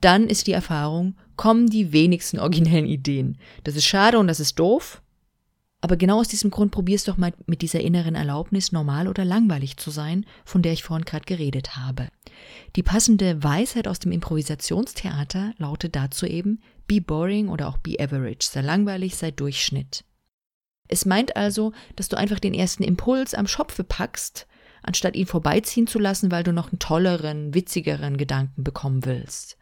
dann 0.00 0.28
ist 0.28 0.46
die 0.46 0.52
Erfahrung, 0.52 1.16
kommen 1.36 1.68
die 1.68 1.92
wenigsten 1.92 2.38
originellen 2.38 2.86
Ideen. 2.86 3.38
Das 3.64 3.76
ist 3.76 3.86
schade 3.86 4.18
und 4.18 4.26
das 4.26 4.40
ist 4.40 4.58
doof. 4.58 5.02
Aber 5.82 5.96
genau 5.96 6.20
aus 6.20 6.28
diesem 6.28 6.50
Grund 6.50 6.72
probier's 6.72 7.04
doch 7.04 7.16
mal 7.16 7.32
mit 7.46 7.62
dieser 7.62 7.80
inneren 7.80 8.14
Erlaubnis, 8.14 8.70
normal 8.70 9.08
oder 9.08 9.24
langweilig 9.24 9.78
zu 9.78 9.90
sein, 9.90 10.26
von 10.44 10.60
der 10.60 10.72
ich 10.72 10.82
vorhin 10.82 11.06
gerade 11.06 11.24
geredet 11.24 11.76
habe. 11.76 12.08
Die 12.76 12.82
passende 12.82 13.42
Weisheit 13.42 13.88
aus 13.88 13.98
dem 13.98 14.12
Improvisationstheater 14.12 15.54
lautet 15.56 15.96
dazu 15.96 16.26
eben, 16.26 16.60
be 16.86 17.00
boring 17.00 17.48
oder 17.48 17.68
auch 17.68 17.78
be 17.78 17.96
average, 17.98 18.48
sei 18.50 18.60
langweilig, 18.60 19.16
sei 19.16 19.30
Durchschnitt. 19.30 20.04
Es 20.88 21.06
meint 21.06 21.36
also, 21.36 21.72
dass 21.96 22.08
du 22.08 22.16
einfach 22.16 22.40
den 22.40 22.52
ersten 22.52 22.82
Impuls 22.82 23.32
am 23.32 23.46
Schopfe 23.46 23.84
packst, 23.84 24.46
anstatt 24.82 25.16
ihn 25.16 25.26
vorbeiziehen 25.26 25.86
zu 25.86 25.98
lassen, 25.98 26.30
weil 26.30 26.42
du 26.42 26.52
noch 26.52 26.72
einen 26.72 26.78
tolleren, 26.78 27.54
witzigeren 27.54 28.16
Gedanken 28.16 28.64
bekommen 28.64 29.04
willst. 29.06 29.56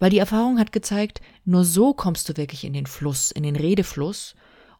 Weil 0.00 0.10
die 0.10 0.18
Erfahrung 0.18 0.58
hat 0.58 0.72
gezeigt, 0.72 1.20
nur 1.44 1.64
so 1.64 1.94
kommst 1.94 2.28
du 2.28 2.36
wirklich 2.36 2.64
in 2.64 2.72
den 2.72 2.86
Fluss, 2.86 3.30
in 3.30 3.44
den 3.44 3.54
Redefluss 3.54 4.34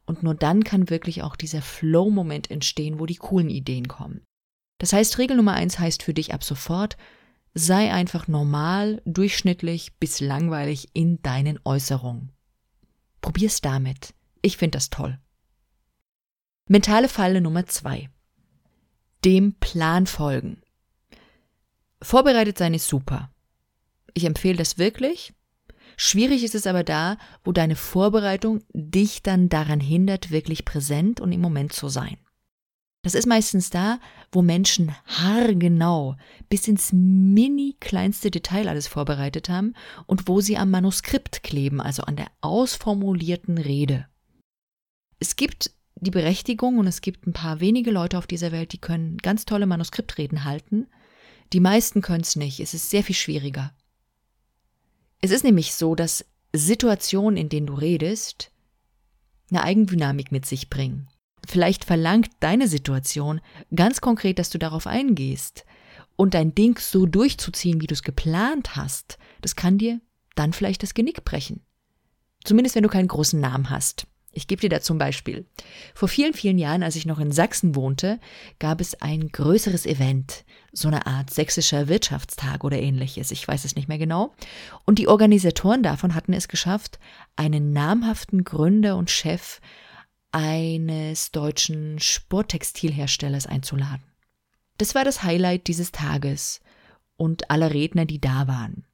und 0.07 0.25
nur 0.25 0.35
dann 0.35 0.65
kann 0.65 0.91
wirklich 0.91 1.23
auch 1.23 1.37
dieser 1.37 1.63
Flow-Moment 1.63 2.51
entstehen, 2.51 2.99
wo 2.99 3.07
die 3.07 3.17
coolen 3.17 3.51
Ideen 3.51 3.87
kommen. 3.87 4.23
Das 4.79 4.93
heißt, 4.93 5.19
Regel 5.19 5.37
Nummer 5.37 5.53
eins 5.53 5.79
heißt 5.79 6.03
für 6.03 6.15
dich 6.15 6.33
ab 6.33 6.43
sofort, 6.43 6.97
sei 7.53 7.93
einfach 7.93 8.29
normal, 8.29 9.03
durchschnittlich 9.05 9.93
bis 9.99 10.21
langweilig 10.21 10.89
in 10.95 11.21
deinen 11.23 11.61
Äußerungen. 11.65 12.33
Probier's 13.21 13.61
damit. 13.61 14.15
Ich 14.41 14.57
finde 14.57 14.79
das 14.79 14.89
toll. 14.89 15.19
Mentale 16.67 17.09
Falle 17.09 17.43
Nummer 17.43 17.67
zwei. 17.67 18.09
Dem 19.25 19.53
Plan 19.55 20.07
folgen. 20.07 20.63
Vorbereitet 22.01 22.57
sein 22.57 22.73
ist 22.73 22.89
super. 22.89 23.31
Ich 24.15 24.25
empfehle 24.25 24.57
das 24.57 24.79
wirklich. 24.79 25.33
Schwierig 25.97 26.45
ist 26.45 26.55
es 26.55 26.67
aber 26.67 26.83
da, 26.83 27.19
wo 27.45 27.53
deine 27.53 27.77
Vorbereitung 27.77 28.63
dich 28.73 29.23
dann 29.23 29.49
daran 29.49 29.81
hindert, 29.81 30.31
wirklich 30.31 30.65
präsent 30.65 31.21
und 31.21 31.33
im 31.33 31.41
Moment 31.41 31.73
zu 31.73 31.89
sein. 31.89 32.17
Das 33.03 33.15
ist 33.15 33.27
meistens 33.27 33.71
da, 33.71 33.99
wo 34.31 34.43
Menschen 34.43 34.95
haargenau 35.07 36.17
bis 36.51 36.69
ins 36.69 36.93
mini 36.93 37.77
kleinste 37.81 38.31
Detail 38.31 38.69
alles 38.69 38.87
vorbereitet 38.87 39.49
haben 39.49 39.75
und 40.07 40.29
wo 40.29 40.41
sie 40.41 40.59
am 40.59 40.71
Manuskript 40.71 41.43
kleben, 41.43 41.81
also 41.81 42.03
an 42.03 42.17
der 42.17 42.27
ausformulierten 42.43 43.57
Rede. 43.57 44.07
Es 45.19 45.37
gibt 45.37 45.71
die 45.97 46.11
Berechtigung 46.11 46.79
und 46.79 46.87
es 46.87 47.01
gibt 47.01 47.27
ein 47.27 47.33
paar 47.33 47.61
wenige 47.61 47.91
Leute 47.91 48.19
auf 48.19 48.27
dieser 48.27 48.53
Welt, 48.53 48.73
die 48.73 48.79
können 48.79 49.19
ganz 49.19 49.45
tolle 49.45 49.67
Manuskriptreden 49.67 50.45
halten. 50.45 50.87
Die 51.53 51.61
meisten 51.61 52.01
können 52.01 52.23
es 52.23 52.37
nicht. 52.37 52.61
Es 52.61 52.75
ist 52.75 52.91
sehr 52.91 53.03
viel 53.03 53.17
schwieriger. 53.17 53.75
Es 55.21 55.31
ist 55.31 55.45
nämlich 55.45 55.75
so, 55.75 55.95
dass 55.95 56.25
Situationen, 56.55 57.37
in 57.37 57.49
denen 57.49 57.67
du 57.67 57.75
redest, 57.75 58.51
eine 59.51 59.63
Eigendynamik 59.63 60.33
mit 60.33 60.47
sich 60.47 60.71
bringen. 60.71 61.09
Vielleicht 61.47 61.85
verlangt 61.85 62.31
deine 62.41 62.69
Situation 62.69 63.41
ganz 63.75 64.01
konkret, 64.01 64.39
dass 64.39 64.51
du 64.51 64.59
darauf 64.59 64.87
eingehst. 64.87 65.65
Und 66.17 66.35
dein 66.35 66.55
Ding 66.55 66.79
so 66.79 67.07
durchzuziehen, 67.07 67.81
wie 67.81 67.87
du 67.87 67.95
es 67.95 68.03
geplant 68.03 68.77
hast, 68.77 69.19
das 69.41 69.57
kann 69.57 69.79
dir 69.79 70.01
dann 70.37 70.53
vielleicht 70.53 70.83
das 70.83 70.95
Genick 70.95 71.25
brechen. 71.25 71.63
Zumindest 72.45 72.77
wenn 72.77 72.83
du 72.83 72.89
keinen 72.89 73.09
großen 73.09 73.41
Namen 73.41 73.71
hast. 73.71 74.07
Ich 74.33 74.47
gebe 74.47 74.61
dir 74.61 74.69
da 74.69 74.81
zum 74.81 74.99
Beispiel. 74.99 75.45
Vor 75.95 76.09
vielen, 76.09 76.35
vielen 76.35 76.59
Jahren, 76.59 76.85
als 76.85 76.95
ich 76.95 77.05
noch 77.05 77.19
in 77.19 77.33
Sachsen 77.33 77.75
wohnte, 77.75 78.21
gab 78.61 78.81
es 78.81 79.01
ein 79.03 79.29
größeres 79.29 79.87
Event, 79.87 80.45
so 80.73 80.87
eine 80.87 81.07
Art 81.07 81.31
sächsischer 81.31 81.89
Wirtschaftstag 81.89 82.63
oder 82.63 82.79
ähnliches, 82.79 83.33
ich 83.33 83.47
weiß 83.47 83.65
es 83.65 83.75
nicht 83.75 83.89
mehr 83.89 83.99
genau. 83.99 84.33
Und 84.85 84.99
die 84.99 85.09
Organisatoren 85.09 85.83
davon 85.83 86.15
hatten 86.15 86.33
es 86.33 86.47
geschafft, 86.47 87.01
einen 87.35 87.73
namhaften 87.73 88.45
Gründer 88.45 88.97
und 88.97 89.11
Chef 89.11 89.61
eines 90.31 91.33
deutschen 91.33 91.99
Sporttextilherstellers 91.99 93.47
einzuladen. 93.47 94.05
Das 94.79 94.95
war 94.95 95.05
das 95.05 95.25
Highlight 95.25 95.67
dieses 95.67 95.91
Tages 95.91 96.61
und 97.17 97.51
aller 97.51 97.75
Redner, 97.75 98.07
die 98.07 98.21
da 98.21 98.47
waren. 98.47 98.87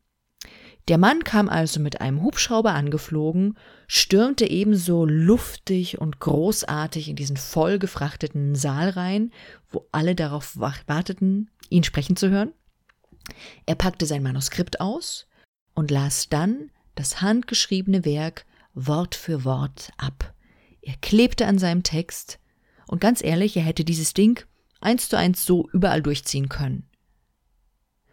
Der 0.88 0.98
Mann 0.98 1.24
kam 1.24 1.48
also 1.48 1.80
mit 1.80 2.00
einem 2.00 2.22
Hubschrauber 2.22 2.72
angeflogen, 2.72 3.58
stürmte 3.88 4.48
ebenso 4.48 5.04
luftig 5.04 6.00
und 6.00 6.20
großartig 6.20 7.08
in 7.08 7.16
diesen 7.16 7.36
vollgefrachteten 7.36 8.54
Saal 8.54 8.90
rein, 8.90 9.32
wo 9.68 9.88
alle 9.90 10.14
darauf 10.14 10.58
warteten, 10.58 11.50
ihn 11.70 11.82
sprechen 11.82 12.14
zu 12.14 12.30
hören. 12.30 12.52
Er 13.66 13.74
packte 13.74 14.06
sein 14.06 14.22
Manuskript 14.22 14.80
aus 14.80 15.26
und 15.74 15.90
las 15.90 16.28
dann 16.28 16.70
das 16.94 17.20
handgeschriebene 17.20 18.04
Werk 18.04 18.46
Wort 18.74 19.14
für 19.14 19.44
Wort 19.44 19.90
ab. 19.96 20.34
Er 20.82 20.94
klebte 21.00 21.46
an 21.46 21.58
seinem 21.58 21.82
Text 21.82 22.38
und 22.86 23.00
ganz 23.00 23.24
ehrlich, 23.24 23.56
er 23.56 23.64
hätte 23.64 23.84
dieses 23.84 24.14
Ding 24.14 24.44
eins 24.80 25.08
zu 25.08 25.16
eins 25.16 25.44
so 25.44 25.68
überall 25.72 26.02
durchziehen 26.02 26.48
können. 26.48 26.88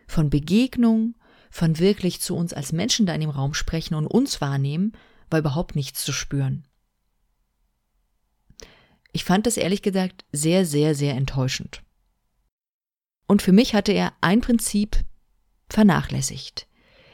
Von 0.08 0.32
Begegnung 0.32 1.15
von 1.53 1.77
wirklich 1.77 2.19
zu 2.19 2.36
uns 2.36 2.51
als 2.51 2.72
Menschen 2.72 3.05
da 3.05 3.13
in 3.13 3.22
dem 3.22 3.29
Raum 3.29 3.53
sprechen 3.53 3.93
und 3.93 4.07
uns 4.07 4.41
wahrnehmen, 4.41 4.93
war 5.29 5.38
überhaupt 5.38 5.75
nichts 5.75 6.03
zu 6.03 6.12
spüren. 6.12 6.67
Ich 9.12 9.24
fand 9.24 9.45
das 9.45 9.57
ehrlich 9.57 9.83
gesagt 9.83 10.25
sehr, 10.31 10.65
sehr, 10.65 10.95
sehr 10.95 11.13
enttäuschend. 11.13 11.83
Und 13.27 13.43
für 13.43 13.51
mich 13.51 13.75
hatte 13.75 13.91
er 13.91 14.13
ein 14.19 14.41
Prinzip 14.41 15.05
vernachlässigt, 15.69 16.67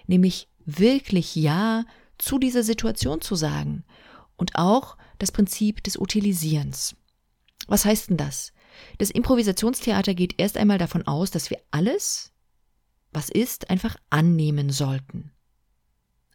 nämlich 0.08 0.48
wirklich 0.60 1.36
Ja 1.36 1.84
zu 2.18 2.40
dieser 2.40 2.64
Situation 2.64 3.20
zu 3.20 3.36
sagen 3.36 3.84
und 4.38 4.56
auch 4.56 4.96
das 5.18 5.34
Prinzip 5.34 5.84
des 5.84 5.98
Utilisierens. 5.98 6.96
Was 7.68 7.84
heißt 7.84 8.10
denn 8.10 8.18
das? 8.18 8.54
Das 9.00 9.10
Improvisationstheater 9.10 10.14
geht 10.14 10.36
erst 10.40 10.56
einmal 10.56 10.78
davon 10.78 11.06
aus, 11.08 11.30
dass 11.30 11.50
wir 11.50 11.60
alles, 11.72 12.32
was 13.12 13.30
ist, 13.30 13.70
einfach 13.70 13.96
annehmen 14.10 14.70
sollten. 14.70 15.32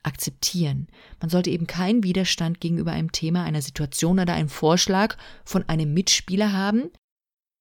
Akzeptieren. 0.03 0.89
Man 1.21 1.31
sollte 1.31 1.51
eben 1.51 1.67
keinen 1.67 2.03
Widerstand 2.03 2.61
gegenüber 2.61 2.93
einem 2.93 3.13
Thema, 3.13 3.45
einer 3.45 3.63
Situation 3.63 4.19
oder 4.19 4.35
einem 4.35 4.51
Vorschlag 4.51 5.17
von 5.45 5.67
einem 5.69 5.95
Mitspieler 5.95 6.53
haben, 6.53 6.91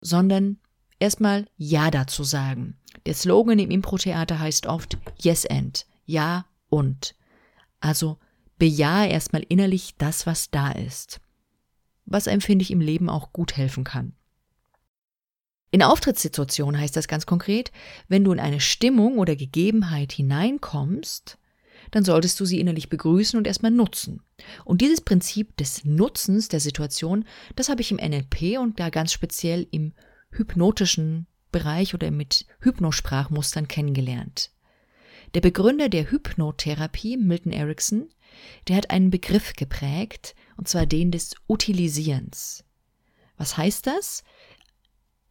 sondern 0.01 0.57
erstmal 0.99 1.45
Ja 1.55 1.89
dazu 1.89 2.23
sagen. 2.23 2.77
Der 3.05 3.13
Slogan 3.13 3.59
im 3.59 3.71
Impro-Theater 3.71 4.39
heißt 4.39 4.67
oft 4.67 4.97
Yes 5.21 5.45
and. 5.45 5.85
Ja 6.05 6.45
und. 6.69 7.15
Also 7.79 8.17
bejahe 8.57 9.07
erstmal 9.07 9.43
innerlich 9.47 9.95
das, 9.97 10.25
was 10.25 10.51
da 10.51 10.71
ist. 10.71 11.21
Was 12.05 12.27
einem, 12.27 12.41
finde 12.41 12.63
ich, 12.63 12.71
im 12.71 12.81
Leben 12.81 13.09
auch 13.09 13.31
gut 13.31 13.55
helfen 13.55 13.83
kann. 13.83 14.13
In 15.73 15.81
Auftrittssituationen 15.81 16.79
heißt 16.79 16.95
das 16.95 17.07
ganz 17.07 17.25
konkret, 17.25 17.71
wenn 18.07 18.23
du 18.23 18.31
in 18.31 18.39
eine 18.39 18.59
Stimmung 18.59 19.17
oder 19.17 19.35
Gegebenheit 19.35 20.11
hineinkommst, 20.11 21.39
dann 21.89 22.05
solltest 22.05 22.39
du 22.39 22.45
sie 22.45 22.59
innerlich 22.59 22.89
begrüßen 22.89 23.39
und 23.39 23.47
erstmal 23.47 23.71
nutzen. 23.71 24.21
Und 24.65 24.81
dieses 24.81 25.01
Prinzip 25.01 25.57
des 25.57 25.83
Nutzens 25.83 26.47
der 26.47 26.59
Situation, 26.59 27.25
das 27.55 27.69
habe 27.69 27.81
ich 27.81 27.89
im 27.89 27.97
NLP 27.97 28.59
und 28.59 28.79
da 28.79 28.91
ganz 28.91 29.13
speziell 29.13 29.65
im 29.71 29.93
hypnotischen 30.29 31.25
Bereich 31.51 31.95
oder 31.95 32.11
mit 32.11 32.45
Hypnosprachmustern 32.59 33.67
kennengelernt. 33.67 34.51
Der 35.33 35.41
Begründer 35.41 35.89
der 35.89 36.11
Hypnotherapie, 36.11 37.17
Milton 37.17 37.51
Erickson, 37.51 38.09
der 38.67 38.75
hat 38.75 38.91
einen 38.91 39.09
Begriff 39.09 39.53
geprägt, 39.53 40.35
und 40.55 40.67
zwar 40.67 40.85
den 40.85 41.09
des 41.09 41.33
Utilisierens. 41.47 42.63
Was 43.37 43.57
heißt 43.57 43.87
das? 43.87 44.23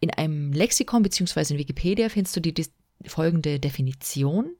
In 0.03 0.11
einem 0.11 0.53
Lexikon 0.53 1.05
bzw. 1.05 1.55
in 1.55 1.59
Wikipedia 1.59 2.09
findest 2.09 2.35
du 2.35 2.41
die, 2.41 2.67
folgende 3.07 3.61
Definition. 3.61 4.57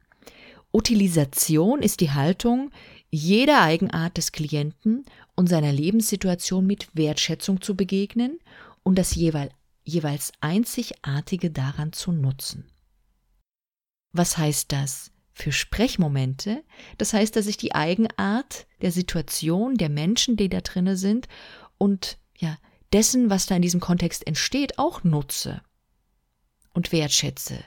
Utilisation 0.73 1.83
ist 1.83 2.01
die 2.01 2.13
Haltung, 2.13 2.71
jeder 3.11 3.61
Eigenart 3.61 4.17
des 4.17 4.31
Klienten 4.31 5.05
und 5.35 5.49
seiner 5.49 5.73
Lebenssituation 5.73 6.65
mit 6.65 6.89
Wertschätzung 6.95 7.61
zu 7.61 7.77
begegnen 7.77 8.39
und 8.85 8.97
das 8.99 9.17
jeweil, 9.17 9.51
jeweils 9.83 10.33
Einzigartige 10.41 11.51
daran 11.51 11.93
zu 11.93 12.13
nutzen. 12.13 12.71
Was 14.13 14.39
heißt 14.39 14.71
das 14.71 15.11
für 15.33 15.51
Sprechmomente? 15.51 16.63
Das 16.99 17.15
heißt, 17.15 17.35
dass 17.35 17.49
ich 17.49 17.57
die 17.57 17.75
Eigenart 17.75 18.69
der 18.81 18.93
Situation, 18.93 19.77
der 19.77 19.89
Menschen, 19.89 20.37
die 20.37 20.49
da 20.49 20.61
drinne 20.61 20.97
sind 20.97 21.27
und 21.79 22.19
ja, 22.39 22.59
dessen, 22.93 23.31
was 23.31 23.47
da 23.47 23.57
in 23.57 23.63
diesem 23.63 23.81
Kontext 23.81 24.27
entsteht, 24.27 24.79
auch 24.79 25.05
nutze 25.05 25.63
und 26.73 26.93
wertschätze. 26.93 27.59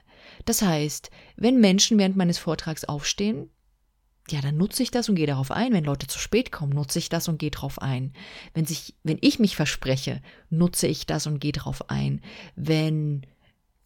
Das 0.46 0.62
heißt, 0.62 1.10
wenn 1.36 1.60
Menschen 1.60 1.98
während 1.98 2.16
meines 2.16 2.38
Vortrags 2.38 2.84
aufstehen, 2.84 3.50
ja, 4.32 4.42
dann 4.42 4.58
nutze 4.58 4.82
ich 4.82 4.90
das 4.90 5.08
und 5.08 5.16
gehe 5.16 5.28
darauf 5.28 5.52
ein. 5.52 5.72
Wenn 5.72 5.84
Leute 5.84 6.08
zu 6.08 6.18
spät 6.18 6.52
kommen, 6.52 6.74
nutze 6.74 6.98
ich 6.98 7.10
das 7.10 7.28
und 7.28 7.38
gehe 7.38 7.52
darauf 7.52 7.80
ein. 7.80 8.14
Wenn 8.56 8.66
sich, 8.66 8.96
wenn 9.04 9.20
ich 9.22 9.38
mich 9.38 9.56
verspreche, 9.56 10.22
nutze 10.50 10.88
ich 10.88 11.06
das 11.06 11.28
und 11.28 11.40
gehe 11.40 11.52
darauf 11.52 11.92
ein. 11.92 12.22
Wenn 12.56 13.26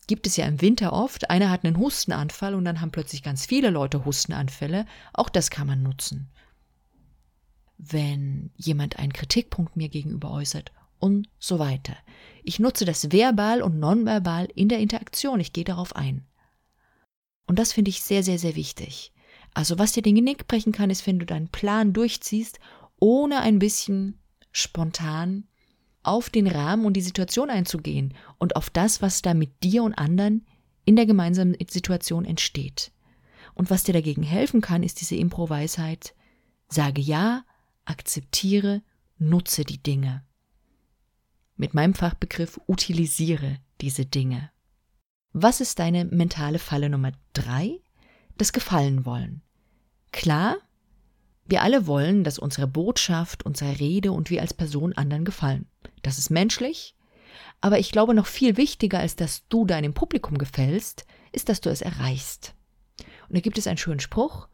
gibt 0.07 0.25
es 0.25 0.37
ja 0.37 0.45
im 0.45 0.61
Winter 0.61 0.93
oft, 0.93 1.29
einer 1.29 1.51
hat 1.51 1.65
einen 1.65 1.77
Hustenanfall 1.77 2.55
und 2.55 2.65
dann 2.65 2.81
haben 2.81 2.91
plötzlich 2.91 3.21
ganz 3.21 3.45
viele 3.45 3.69
Leute 3.69 4.05
Hustenanfälle, 4.05 4.85
auch 5.13 5.29
das 5.29 5.51
kann 5.51 5.67
man 5.67 5.83
nutzen. 5.83 6.29
wenn 7.79 8.51
jemand 8.57 8.99
einen 8.99 9.13
Kritikpunkt 9.13 9.77
mir 9.77 9.87
gegenüber 9.87 10.31
äußert 10.31 10.71
und 10.99 11.29
so 11.39 11.59
weiter. 11.59 11.95
Ich 12.43 12.59
nutze 12.59 12.85
das 12.85 13.11
verbal 13.11 13.61
und 13.61 13.79
nonverbal 13.79 14.47
in 14.53 14.69
der 14.69 14.79
Interaktion. 14.79 15.39
Ich 15.39 15.53
gehe 15.53 15.63
darauf 15.63 15.95
ein. 15.95 16.25
Und 17.47 17.57
das 17.57 17.73
finde 17.73 17.89
ich 17.89 18.01
sehr, 18.01 18.23
sehr, 18.23 18.37
sehr 18.37 18.55
wichtig. 18.55 19.11
Also 19.53 19.79
was 19.79 19.93
dir 19.93 20.03
den 20.03 20.15
Genick 20.15 20.47
brechen 20.47 20.71
kann, 20.71 20.89
ist, 20.89 21.07
wenn 21.07 21.19
du 21.19 21.25
deinen 21.25 21.49
Plan 21.49 21.93
durchziehst, 21.93 22.59
ohne 22.99 23.39
ein 23.39 23.59
bisschen 23.59 24.19
spontan 24.51 25.47
auf 26.03 26.29
den 26.29 26.47
Rahmen 26.47 26.85
und 26.85 26.93
die 26.93 27.01
Situation 27.01 27.49
einzugehen 27.49 28.13
und 28.37 28.55
auf 28.55 28.69
das, 28.69 29.01
was 29.01 29.21
da 29.21 29.33
mit 29.33 29.63
dir 29.63 29.83
und 29.83 29.93
anderen 29.93 30.45
in 30.85 30.95
der 30.95 31.05
gemeinsamen 31.05 31.55
Situation 31.69 32.25
entsteht. 32.25 32.91
Und 33.53 33.69
was 33.69 33.83
dir 33.83 33.93
dagegen 33.93 34.23
helfen 34.23 34.61
kann, 34.61 34.83
ist 34.83 35.01
diese 35.01 35.15
Impro-Weisheit, 35.15 36.15
sage 36.67 37.01
ja, 37.01 37.43
akzeptiere, 37.85 38.81
nutze 39.17 39.65
die 39.65 39.81
Dinge. 39.83 40.23
Mit 41.59 41.73
meinem 41.73 41.93
Fachbegriff 41.93 42.57
utilisiere 42.67 43.57
diese 43.81 44.05
Dinge. 44.05 44.49
Was 45.33 45.59
ist 45.59 45.79
deine 45.79 46.05
mentale 46.05 46.57
Falle 46.57 46.89
Nummer 46.89 47.11
drei? 47.33 47.81
Das 48.37 48.53
Gefallen 48.53 49.05
wollen. 49.05 49.41
Klar, 50.13 50.55
wir 51.45 51.61
alle 51.61 51.85
wollen, 51.85 52.23
dass 52.23 52.39
unsere 52.39 52.65
Botschaft, 52.65 53.45
unsere 53.45 53.77
Rede 53.77 54.13
und 54.13 54.29
wir 54.29 54.39
als 54.39 54.53
Person 54.53 54.93
anderen 54.93 55.25
gefallen. 55.25 55.67
Das 56.01 56.17
ist 56.17 56.29
menschlich, 56.29 56.95
aber 57.59 57.77
ich 57.77 57.91
glaube 57.91 58.13
noch 58.13 58.27
viel 58.27 58.55
wichtiger, 58.55 58.99
als 58.99 59.17
dass 59.17 59.45
du 59.49 59.65
deinem 59.65 59.93
Publikum 59.93 60.37
gefällst, 60.37 61.05
ist, 61.33 61.49
dass 61.49 61.59
du 61.59 61.69
es 61.69 61.81
erreichst. 61.81 62.55
Und 63.27 63.35
da 63.35 63.41
gibt 63.41 63.57
es 63.57 63.67
einen 63.67 63.77
schönen 63.77 63.99
Spruch 63.99 64.47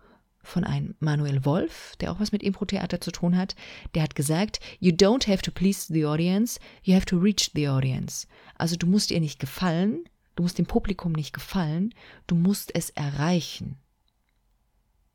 von 0.46 0.64
einem 0.64 0.96
Manuel 1.00 1.46
Wolf, 1.46 1.96
der 2.00 2.12
auch 2.12 2.20
was 2.20 2.32
mit 2.32 2.44
Impro-Theater 2.44 3.02
zu 3.02 3.12
tun 3.12 3.38
hat. 3.38 3.56
Der 3.94 4.04
hat 4.04 4.16
gesagt, 4.16 4.60
you 4.80 4.92
don't 4.92 5.28
have 5.28 5.42
to 5.42 5.52
please 5.52 5.92
the 5.92 6.06
audience, 6.06 6.60
you 6.84 6.96
have 6.96 7.06
to 7.06 7.18
reach 7.18 7.52
the 7.54 7.68
audience. 7.68 8.28
Also 8.58 8.76
du 8.76 8.88
musst 8.88 9.12
ihr 9.12 9.20
nicht 9.20 9.40
gefallen, 9.40 10.06
du 10.36 10.44
musst 10.44 10.58
dem 10.58 10.66
Publikum 10.66 11.12
nicht 11.12 11.34
gefallen, 11.34 11.94
du 12.28 12.36
musst 12.36 12.74
es 12.76 12.90
erreichen. 12.92 13.78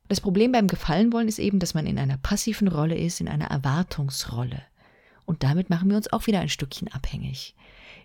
Das 0.08 0.20
Problem 0.20 0.50
beim 0.50 0.66
Gefallen 0.66 1.12
wollen 1.12 1.28
ist 1.28 1.38
eben, 1.38 1.60
dass 1.60 1.72
man 1.72 1.86
in 1.86 1.96
einer 1.96 2.16
passiven 2.16 2.66
Rolle 2.66 2.98
ist, 2.98 3.20
in 3.20 3.28
einer 3.28 3.46
Erwartungsrolle. 3.46 4.60
Und 5.24 5.44
damit 5.44 5.70
machen 5.70 5.88
wir 5.88 5.96
uns 5.96 6.12
auch 6.12 6.26
wieder 6.26 6.40
ein 6.40 6.48
Stückchen 6.48 6.88
abhängig. 6.88 7.54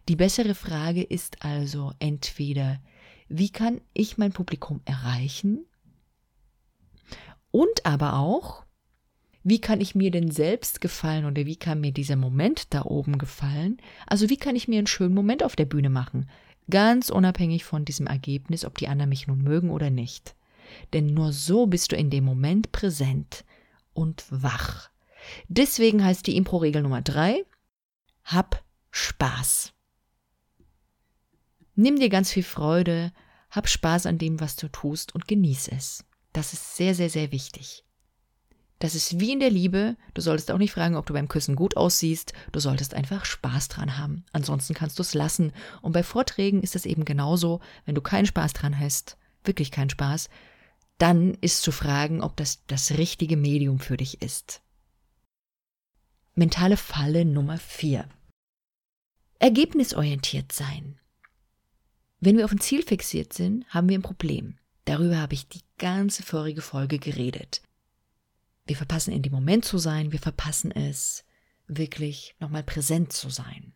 Die 0.07 0.15
bessere 0.15 0.53
Frage 0.53 1.01
ist 1.01 1.43
also 1.43 1.93
entweder, 1.97 2.79
wie 3.27 3.49
kann 3.49 3.81
ich 3.95 4.19
mein 4.19 4.33
Publikum 4.33 4.81
erreichen? 4.85 5.65
Und 7.55 7.85
aber 7.85 8.17
auch, 8.19 8.65
wie 9.41 9.61
kann 9.61 9.79
ich 9.79 9.95
mir 9.95 10.11
denn 10.11 10.29
selbst 10.29 10.81
gefallen 10.81 11.23
oder 11.23 11.45
wie 11.45 11.55
kann 11.55 11.79
mir 11.79 11.93
dieser 11.93 12.17
Moment 12.17 12.73
da 12.73 12.81
oben 12.81 13.17
gefallen? 13.17 13.77
Also 14.07 14.29
wie 14.29 14.35
kann 14.35 14.57
ich 14.57 14.67
mir 14.67 14.77
einen 14.77 14.87
schönen 14.87 15.13
Moment 15.13 15.41
auf 15.41 15.55
der 15.55 15.63
Bühne 15.63 15.89
machen? 15.89 16.29
Ganz 16.69 17.09
unabhängig 17.09 17.63
von 17.63 17.85
diesem 17.85 18.07
Ergebnis, 18.07 18.65
ob 18.65 18.77
die 18.77 18.89
anderen 18.89 19.07
mich 19.07 19.27
nun 19.27 19.41
mögen 19.41 19.69
oder 19.69 19.89
nicht. 19.89 20.35
Denn 20.91 21.05
nur 21.05 21.31
so 21.31 21.65
bist 21.65 21.93
du 21.93 21.95
in 21.95 22.09
dem 22.09 22.25
Moment 22.25 22.73
präsent 22.73 23.45
und 23.93 24.25
wach. 24.29 24.89
Deswegen 25.47 26.03
heißt 26.03 26.27
die 26.27 26.35
Impro-Regel 26.35 26.81
Nummer 26.81 27.03
drei, 27.03 27.45
hab 28.25 28.65
Spaß. 28.91 29.71
Nimm 31.75 32.01
dir 32.01 32.09
ganz 32.09 32.33
viel 32.33 32.43
Freude, 32.43 33.13
hab 33.49 33.69
Spaß 33.69 34.07
an 34.07 34.17
dem, 34.17 34.41
was 34.41 34.57
du 34.57 34.67
tust 34.67 35.15
und 35.15 35.29
genieß 35.29 35.69
es. 35.69 36.03
Das 36.35 36.51
ist 36.51 36.75
sehr, 36.75 36.93
sehr, 36.93 37.09
sehr 37.09 37.31
wichtig. 37.31 37.85
Das 38.79 38.93
ist 38.93 39.21
wie 39.21 39.31
in 39.31 39.39
der 39.39 39.49
Liebe. 39.49 39.95
Du 40.13 40.21
solltest 40.21 40.51
auch 40.51 40.57
nicht 40.57 40.73
fragen, 40.73 40.97
ob 40.97 41.05
du 41.05 41.13
beim 41.13 41.29
Küssen 41.29 41.55
gut 41.55 41.77
aussiehst. 41.77 42.33
Du 42.51 42.59
solltest 42.59 42.93
einfach 42.93 43.23
Spaß 43.23 43.69
dran 43.69 43.97
haben. 43.97 44.25
Ansonsten 44.33 44.73
kannst 44.73 44.99
du 44.99 45.01
es 45.01 45.13
lassen. 45.13 45.53
Und 45.81 45.93
bei 45.93 46.03
Vorträgen 46.03 46.61
ist 46.61 46.75
es 46.75 46.85
eben 46.85 47.05
genauso. 47.05 47.61
Wenn 47.85 47.95
du 47.95 48.01
keinen 48.01 48.25
Spaß 48.25 48.51
dran 48.51 48.77
hast, 48.77 49.17
wirklich 49.45 49.71
keinen 49.71 49.89
Spaß, 49.89 50.27
dann 50.97 51.35
ist 51.35 51.61
zu 51.61 51.71
fragen, 51.71 52.21
ob 52.21 52.35
das 52.35 52.65
das 52.67 52.97
richtige 52.97 53.37
Medium 53.37 53.79
für 53.79 53.95
dich 53.95 54.21
ist. 54.21 54.61
Mentale 56.33 56.75
Falle 56.75 57.23
Nummer 57.23 57.59
4. 57.59 58.09
Ergebnisorientiert 59.39 60.51
sein. 60.51 60.99
Wenn 62.19 62.35
wir 62.35 62.43
auf 62.43 62.51
ein 62.51 62.59
Ziel 62.59 62.83
fixiert 62.83 63.31
sind, 63.31 63.65
haben 63.69 63.87
wir 63.87 63.97
ein 63.97 64.01
Problem. 64.01 64.57
Darüber 64.85 65.17
habe 65.17 65.33
ich 65.33 65.47
die 65.47 65.61
ganze 65.77 66.23
vorige 66.23 66.61
Folge 66.61 66.99
geredet. 66.99 67.61
Wir 68.65 68.75
verpassen 68.75 69.11
in 69.11 69.21
dem 69.21 69.33
Moment 69.33 69.65
zu 69.65 69.77
sein, 69.77 70.11
wir 70.11 70.19
verpassen 70.19 70.71
es, 70.71 71.23
wirklich 71.67 72.35
nochmal 72.39 72.63
präsent 72.63 73.13
zu 73.13 73.29
sein. 73.29 73.73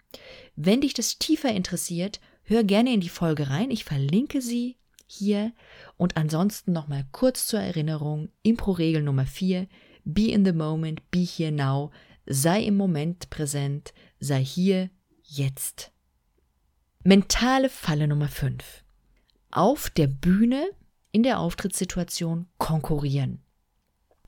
Wenn 0.55 0.81
dich 0.81 0.93
das 0.93 1.17
tiefer 1.17 1.51
interessiert, 1.51 2.19
hör 2.43 2.63
gerne 2.63 2.93
in 2.93 3.01
die 3.01 3.09
Folge 3.09 3.49
rein. 3.49 3.71
Ich 3.71 3.83
verlinke 3.83 4.41
sie 4.41 4.77
hier. 5.07 5.53
Und 5.97 6.17
ansonsten 6.17 6.71
nochmal 6.71 7.05
kurz 7.11 7.47
zur 7.47 7.59
Erinnerung, 7.59 8.29
Impro-Regel 8.43 9.01
Nummer 9.01 9.25
4, 9.25 9.67
Be 10.05 10.31
in 10.31 10.45
the 10.45 10.53
moment, 10.53 11.09
be 11.11 11.19
here 11.19 11.51
now, 11.51 11.91
sei 12.25 12.63
im 12.63 12.77
Moment 12.77 13.29
präsent, 13.29 13.93
sei 14.19 14.43
hier, 14.43 14.89
jetzt. 15.23 15.91
Mentale 17.03 17.69
Falle 17.69 18.07
Nummer 18.07 18.27
5. 18.27 18.83
Auf 19.51 19.89
der 19.89 20.07
Bühne 20.07 20.69
in 21.11 21.23
der 21.23 21.39
Auftrittssituation 21.39 22.47
konkurrieren. 22.57 23.41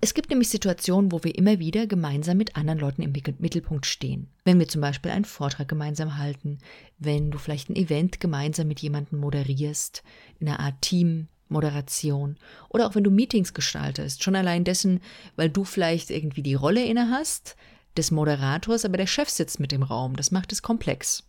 Es 0.04 0.16
gibt 0.16 0.32
nämlich 0.32 0.50
Situationen, 0.50 1.12
wo 1.12 1.24
wir 1.24 1.36
immer 1.36 1.60
wieder 1.60 1.86
gemeinsam 1.86 2.38
mit 2.38 2.56
anderen 2.56 2.80
Leuten 2.80 3.04
im 3.04 3.12
Mittelpunkt 3.12 3.86
stehen. 3.86 4.32
Wenn 4.44 4.58
wir 4.58 4.68
zum 4.68 4.82
Beispiel 4.82 5.12
einen 5.12 5.26
Vortrag 5.26 5.68
gemeinsam 5.68 6.18
halten, 6.18 6.58
wenn 6.98 7.30
du 7.30 7.38
vielleicht 7.38 7.70
ein 7.70 7.76
Event 7.76 8.20
gemeinsam 8.20 8.68
mit 8.68 8.80
jemandem 8.80 9.20
moderierst, 9.20 10.02
in 10.40 10.48
einer 10.48 10.60
Art 10.60 10.82
Teammoderation 10.82 12.38
oder 12.70 12.88
auch 12.88 12.96
wenn 12.96 13.04
du 13.04 13.12
Meetings 13.12 13.54
gestaltest, 13.54 14.24
schon 14.24 14.36
allein 14.36 14.64
dessen, 14.64 15.02
weil 15.36 15.52
du 15.52 15.64
vielleicht 15.64 16.10
irgendwie 16.10 16.42
die 16.42 16.56
Rolle 16.56 16.84
inne 16.84 17.12
hast, 17.12 17.56
des 17.96 18.10
Moderators, 18.10 18.86
aber 18.86 18.98
der 18.98 19.08
Chef 19.08 19.30
sitzt 19.30 19.60
mit 19.60 19.72
im 19.72 19.84
Raum. 19.84 20.16
Das 20.16 20.32
macht 20.32 20.52
es 20.52 20.64
komplex. 20.64 21.24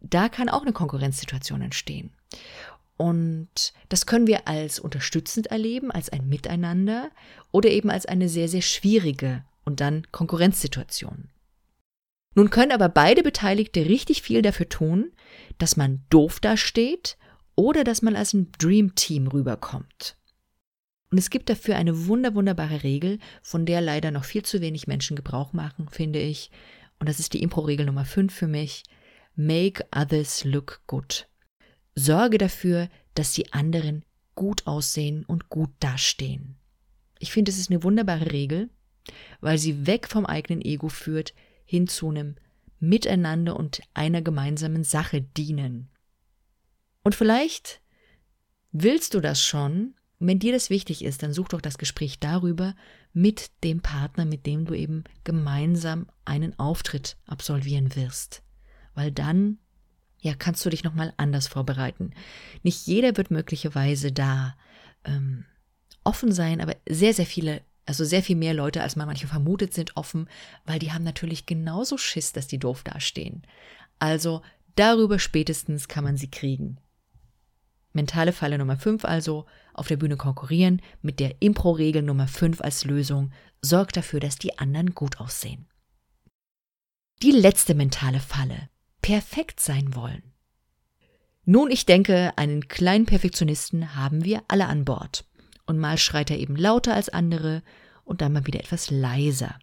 Da 0.00 0.28
kann 0.28 0.48
auch 0.48 0.62
eine 0.62 0.72
Konkurrenzsituation 0.72 1.60
entstehen. 1.60 2.12
Und 3.00 3.72
das 3.88 4.04
können 4.04 4.26
wir 4.26 4.46
als 4.46 4.78
unterstützend 4.78 5.46
erleben, 5.46 5.90
als 5.90 6.10
ein 6.10 6.28
Miteinander 6.28 7.10
oder 7.50 7.70
eben 7.70 7.88
als 7.88 8.04
eine 8.04 8.28
sehr, 8.28 8.46
sehr 8.46 8.60
schwierige 8.60 9.42
und 9.64 9.80
dann 9.80 10.06
Konkurrenzsituation. 10.12 11.30
Nun 12.34 12.50
können 12.50 12.72
aber 12.72 12.90
beide 12.90 13.22
Beteiligte 13.22 13.86
richtig 13.86 14.20
viel 14.20 14.42
dafür 14.42 14.68
tun, 14.68 15.12
dass 15.56 15.78
man 15.78 16.04
doof 16.10 16.40
dasteht 16.40 17.16
oder 17.54 17.84
dass 17.84 18.02
man 18.02 18.16
als 18.16 18.34
ein 18.34 18.52
Dream 18.58 18.94
Team 18.94 19.28
rüberkommt. 19.28 20.18
Und 21.10 21.16
es 21.16 21.30
gibt 21.30 21.48
dafür 21.48 21.76
eine 21.76 22.06
wunder, 22.06 22.34
wunderbare 22.34 22.82
Regel, 22.82 23.18
von 23.40 23.64
der 23.64 23.80
leider 23.80 24.10
noch 24.10 24.24
viel 24.24 24.42
zu 24.42 24.60
wenig 24.60 24.88
Menschen 24.88 25.16
Gebrauch 25.16 25.54
machen, 25.54 25.88
finde 25.88 26.18
ich. 26.18 26.50
Und 26.98 27.08
das 27.08 27.18
ist 27.18 27.32
die 27.32 27.42
Impro-Regel 27.42 27.86
Nummer 27.86 28.04
5 28.04 28.30
für 28.30 28.46
mich. 28.46 28.82
Make 29.36 29.86
others 29.90 30.44
look 30.44 30.82
good. 30.86 31.26
Sorge 32.00 32.38
dafür, 32.38 32.88
dass 33.14 33.32
die 33.32 33.52
anderen 33.52 34.04
gut 34.34 34.66
aussehen 34.66 35.24
und 35.24 35.48
gut 35.48 35.70
dastehen. 35.80 36.56
Ich 37.18 37.32
finde, 37.32 37.50
es 37.50 37.58
ist 37.58 37.70
eine 37.70 37.82
wunderbare 37.82 38.32
Regel, 38.32 38.70
weil 39.40 39.58
sie 39.58 39.86
weg 39.86 40.08
vom 40.08 40.26
eigenen 40.26 40.62
Ego 40.62 40.88
führt, 40.88 41.34
hin 41.64 41.88
zu 41.88 42.08
einem 42.08 42.36
Miteinander 42.78 43.56
und 43.56 43.82
einer 43.92 44.22
gemeinsamen 44.22 44.84
Sache 44.84 45.20
dienen. 45.20 45.90
Und 47.02 47.14
vielleicht 47.14 47.80
willst 48.72 49.14
du 49.14 49.20
das 49.20 49.44
schon 49.44 49.94
wenn 50.20 50.38
dir 50.38 50.52
das 50.52 50.68
wichtig 50.68 51.02
ist, 51.02 51.22
dann 51.22 51.32
such 51.32 51.48
doch 51.48 51.62
das 51.62 51.78
Gespräch 51.78 52.18
darüber 52.20 52.74
mit 53.14 53.50
dem 53.64 53.80
Partner, 53.80 54.26
mit 54.26 54.44
dem 54.44 54.66
du 54.66 54.74
eben 54.74 55.02
gemeinsam 55.24 56.06
einen 56.26 56.56
Auftritt 56.58 57.16
absolvieren 57.26 57.96
wirst. 57.96 58.42
Weil 58.94 59.10
dann, 59.10 59.58
ja, 60.20 60.34
kannst 60.34 60.64
du 60.64 60.70
dich 60.70 60.84
nochmal 60.84 61.14
anders 61.16 61.48
vorbereiten. 61.48 62.12
Nicht 62.62 62.86
jeder 62.86 63.16
wird 63.16 63.30
möglicherweise 63.30 64.12
da 64.12 64.56
ähm, 65.04 65.44
offen 66.04 66.32
sein, 66.32 66.60
aber 66.60 66.76
sehr, 66.88 67.14
sehr 67.14 67.26
viele, 67.26 67.62
also 67.86 68.04
sehr 68.04 68.22
viel 68.22 68.36
mehr 68.36 68.54
Leute, 68.54 68.82
als 68.82 68.96
man 68.96 69.06
manche 69.06 69.26
vermutet, 69.26 69.72
sind 69.72 69.96
offen, 69.96 70.28
weil 70.66 70.78
die 70.78 70.92
haben 70.92 71.04
natürlich 71.04 71.46
genauso 71.46 71.96
Schiss, 71.96 72.32
dass 72.32 72.46
die 72.46 72.58
doof 72.58 72.84
dastehen. 72.84 73.42
Also 73.98 74.42
darüber 74.76 75.18
spätestens 75.18 75.88
kann 75.88 76.04
man 76.04 76.16
sie 76.16 76.30
kriegen. 76.30 76.78
Mentale 77.92 78.32
Falle 78.32 78.58
Nummer 78.58 78.76
5 78.76 79.04
also, 79.04 79.46
auf 79.74 79.88
der 79.88 79.96
Bühne 79.96 80.16
konkurrieren 80.16 80.80
mit 81.02 81.18
der 81.18 81.40
Impro-Regel 81.40 82.02
Nummer 82.02 82.28
5 82.28 82.60
als 82.60 82.84
Lösung, 82.84 83.32
sorgt 83.62 83.96
dafür, 83.96 84.20
dass 84.20 84.36
die 84.36 84.58
anderen 84.58 84.94
gut 84.94 85.18
aussehen. 85.18 85.66
Die 87.22 87.32
letzte 87.32 87.74
mentale 87.74 88.20
Falle, 88.20 88.70
perfekt 89.02 89.60
sein 89.60 89.94
wollen. 89.94 90.22
Nun, 91.44 91.70
ich 91.70 91.86
denke, 91.86 92.32
einen 92.36 92.68
kleinen 92.68 93.06
Perfektionisten 93.06 93.96
haben 93.96 94.24
wir 94.24 94.42
alle 94.48 94.66
an 94.66 94.84
Bord. 94.84 95.24
Und 95.66 95.78
mal 95.78 95.98
schreit 95.98 96.30
er 96.30 96.38
eben 96.38 96.56
lauter 96.56 96.94
als 96.94 97.08
andere 97.08 97.62
und 98.04 98.20
dann 98.20 98.32
mal 98.32 98.46
wieder 98.46 98.60
etwas 98.60 98.90
leiser. 98.90 99.58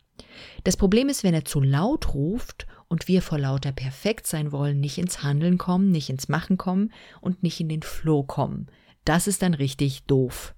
Das 0.63 0.78
Problem 0.78 1.10
ist, 1.10 1.23
wenn 1.23 1.34
er 1.34 1.45
zu 1.45 1.62
laut 1.62 2.13
ruft 2.13 2.65
und 2.88 3.08
wir 3.08 3.21
vor 3.21 3.38
lauter 3.38 3.71
perfekt 3.71 4.28
sein 4.28 4.52
wollen, 4.52 4.80
nicht 4.80 4.97
ins 4.97 5.23
Handeln 5.23 5.58
kommen, 5.58 5.91
nicht 5.91 6.10
ins 6.10 6.30
Machen 6.30 6.58
kommen 6.58 6.91
und 7.21 7.43
nicht 7.43 7.60
in 7.60 7.69
den 7.69 7.84
Flow 7.84 8.23
kommen. 8.23 8.67
Das 9.06 9.28
ist 9.28 9.41
dann 9.41 9.54
richtig 9.54 10.04
doof. 10.04 10.56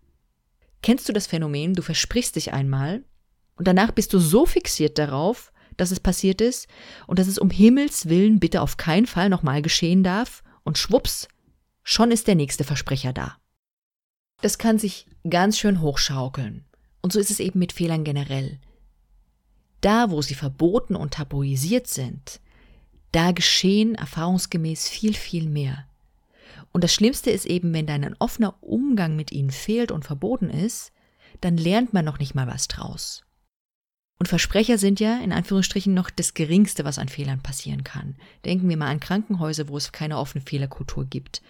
Kennst 0.81 1.09
du 1.09 1.13
das 1.13 1.27
Phänomen, 1.27 1.73
du 1.73 1.81
versprichst 1.81 2.35
dich 2.35 2.53
einmal 2.53 3.03
und 3.55 3.67
danach 3.67 3.91
bist 3.91 4.13
du 4.13 4.19
so 4.19 4.45
fixiert 4.45 4.97
darauf, 4.97 5.51
dass 5.79 5.91
es 5.91 5.99
passiert 5.99 6.41
ist 6.41 6.67
und 7.07 7.19
dass 7.19 7.27
es 7.27 7.39
um 7.39 7.49
Himmels 7.49 8.09
willen 8.09 8.39
bitte 8.39 8.61
auf 8.61 8.77
keinen 8.77 9.05
Fall 9.05 9.29
nochmal 9.29 9.61
geschehen 9.61 10.03
darf 10.03 10.43
und 10.63 10.77
schwupps, 10.77 11.27
schon 11.83 12.11
ist 12.11 12.27
der 12.27 12.35
nächste 12.35 12.63
Versprecher 12.63 13.13
da. 13.13 13.37
Das 14.41 14.57
kann 14.57 14.79
sich 14.79 15.07
ganz 15.29 15.57
schön 15.57 15.81
hochschaukeln. 15.81 16.65
Und 17.01 17.13
so 17.13 17.19
ist 17.19 17.31
es 17.31 17.39
eben 17.39 17.59
mit 17.59 17.73
Fehlern 17.73 18.03
generell. 18.03 18.59
Da, 19.81 20.11
wo 20.11 20.21
sie 20.21 20.35
verboten 20.35 20.95
und 20.95 21.13
tabuisiert 21.13 21.87
sind, 21.87 22.41
da 23.11 23.31
geschehen 23.31 23.95
erfahrungsgemäß 23.95 24.87
viel, 24.87 25.13
viel 25.13 25.49
mehr. 25.49 25.85
Und 26.71 26.83
das 26.83 26.93
Schlimmste 26.93 27.31
ist 27.31 27.45
eben, 27.45 27.73
wenn 27.73 27.87
dann 27.87 28.03
ein 28.03 28.15
offener 28.19 28.55
Umgang 28.61 29.15
mit 29.15 29.31
ihnen 29.31 29.51
fehlt 29.51 29.91
und 29.91 30.05
verboten 30.05 30.49
ist, 30.49 30.91
dann 31.41 31.57
lernt 31.57 31.93
man 31.93 32.05
noch 32.05 32.19
nicht 32.19 32.35
mal 32.35 32.47
was 32.47 32.67
draus. 32.67 33.23
Und 34.19 34.27
Versprecher 34.27 34.77
sind 34.77 34.99
ja 34.99 35.17
in 35.19 35.31
Anführungsstrichen 35.31 35.93
noch 35.93 36.09
das 36.09 36.33
Geringste, 36.33 36.83
was 36.83 36.99
an 36.99 37.07
Fehlern 37.07 37.41
passieren 37.41 37.85
kann. 37.85 38.15
Denken 38.43 38.67
wir 38.67 38.75
mal 38.75 38.89
an 38.89 38.99
Krankenhäuser, 38.99 39.69
wo 39.69 39.77
es 39.77 39.93
keine 39.93 40.17
offene 40.17 40.43
Fehlerkultur 40.45 41.05
gibt. 41.05 41.41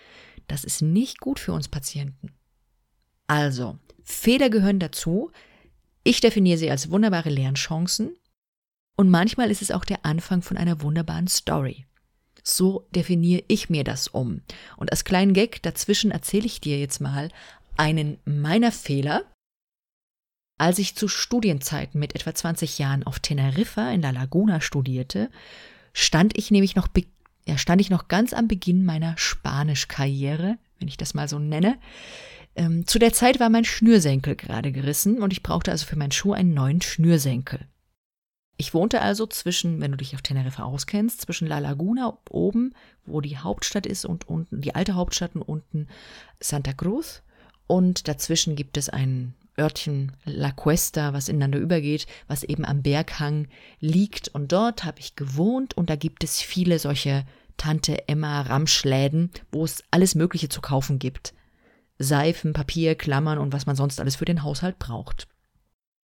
Das 0.48 0.64
ist 0.64 0.82
nicht 0.82 1.20
gut 1.20 1.40
für 1.40 1.52
uns 1.52 1.68
Patienten. 1.68 2.32
Also, 3.26 3.80
Fehler 4.04 4.50
gehören 4.50 4.80
dazu. 4.80 5.32
Ich 6.04 6.22
definiere 6.22 6.60
sie 6.60 6.70
als 6.70 6.92
wunderbare 6.92 7.30
Lernchancen. 7.30 8.16
Und 8.96 9.10
manchmal 9.10 9.50
ist 9.50 9.62
es 9.62 9.72
auch 9.72 9.86
der 9.86 10.06
Anfang 10.06 10.42
von 10.44 10.58
einer 10.58 10.82
wunderbaren 10.82 11.28
Story. 11.28 11.86
So 12.44 12.88
definiere 12.94 13.44
ich 13.48 13.70
mir 13.70 13.84
das 13.84 14.08
um. 14.08 14.42
Und 14.78 14.92
als 14.92 15.04
kleinen 15.04 15.34
Gag 15.34 15.64
dazwischen 15.64 16.12
erzähle 16.12 16.46
ich 16.46 16.62
dir 16.62 16.80
jetzt 16.80 17.00
mal 17.02 17.30
einen 17.78 18.20
meiner 18.26 18.72
Fehler, 18.72 19.24
als 20.60 20.78
ich 20.78 20.96
zu 20.96 21.08
Studienzeiten 21.08 22.00
mit 22.00 22.16
etwa 22.16 22.36
20 22.36 22.78
Jahren 22.80 23.04
auf 23.04 23.20
Teneriffa 23.20 23.92
in 23.92 24.02
La 24.02 24.12
Laguna 24.12 24.60
studierte, 24.60 25.32
stand 25.94 26.38
ich 26.38 26.52
nämlich 26.52 26.76
noch, 26.76 26.90
ja, 27.48 27.58
stand 27.58 27.82
ich 27.82 27.90
noch 27.90 28.10
ganz 28.10 28.34
am 28.34 28.48
Beginn 28.48 28.84
meiner 28.84 29.18
Spanischkarriere, 29.18 30.58
wenn 30.78 30.88
ich 30.88 30.98
das 30.98 31.14
mal 31.14 31.30
so 31.30 31.40
nenne. 31.40 31.78
Ähm, 32.56 32.86
zu 32.86 33.00
der 33.00 33.14
Zeit 33.14 33.40
war 33.40 33.50
mein 33.50 33.64
Schnürsenkel 33.64 34.36
gerade 34.36 34.74
gerissen 34.74 35.22
und 35.22 35.32
ich 35.32 35.44
brauchte 35.44 35.72
also 35.72 35.86
für 35.86 35.96
meinen 35.96 36.12
Schuh 36.12 36.34
einen 36.34 36.54
neuen 36.54 36.82
Schnürsenkel. 36.82 37.66
Ich 38.58 38.74
wohnte 38.74 39.02
also 39.02 39.26
zwischen, 39.28 39.80
wenn 39.80 39.92
du 39.92 39.98
dich 39.98 40.14
auf 40.14 40.22
Teneriffa 40.22 40.64
auskennst, 40.64 41.22
zwischen 41.22 41.48
La 41.48 41.60
Laguna 41.60 42.18
oben, 42.30 42.74
wo 43.06 43.22
die 43.22 43.38
Hauptstadt 43.38 43.86
ist, 43.86 44.04
und 44.04 44.28
unten 44.28 44.60
die 44.60 44.76
alte 44.76 44.96
Hauptstadt 44.96 45.36
und 45.36 45.44
unten 45.44 45.88
Santa 46.42 46.74
Cruz. 46.74 47.22
Und 47.68 48.10
dazwischen 48.10 48.58
gibt 48.58 48.76
es 48.76 48.90
ein 48.90 49.34
Örtchen 49.60 50.14
La 50.26 50.52
Cuesta, 50.52 51.14
was 51.14 51.30
ineinander 51.30 51.60
übergeht, 51.60 52.08
was 52.28 52.44
eben 52.44 52.66
am 52.66 52.82
Berghang 52.82 53.48
liegt. 53.80 54.30
Und 54.30 54.52
dort 54.52 54.84
habe 54.86 55.00
ich 55.00 55.16
gewohnt 55.16 55.76
und 55.76 55.90
da 55.90 55.96
gibt 55.96 56.24
es 56.24 56.42
viele 56.42 56.80
solche 56.80 57.26
Tante 57.58 58.08
Emma 58.08 58.42
Ramschläden, 58.42 59.32
wo 59.52 59.66
es 59.66 59.84
alles 59.92 60.16
Mögliche 60.16 60.50
zu 60.50 60.62
kaufen 60.62 60.98
gibt. 60.98 61.34
Seifen, 61.98 62.54
Papier, 62.54 62.96
Klammern 62.96 63.38
und 63.38 63.52
was 63.52 63.66
man 63.66 63.76
sonst 63.76 64.00
alles 64.00 64.16
für 64.16 64.26
den 64.26 64.44
Haushalt 64.44 64.80
braucht. 64.80 65.28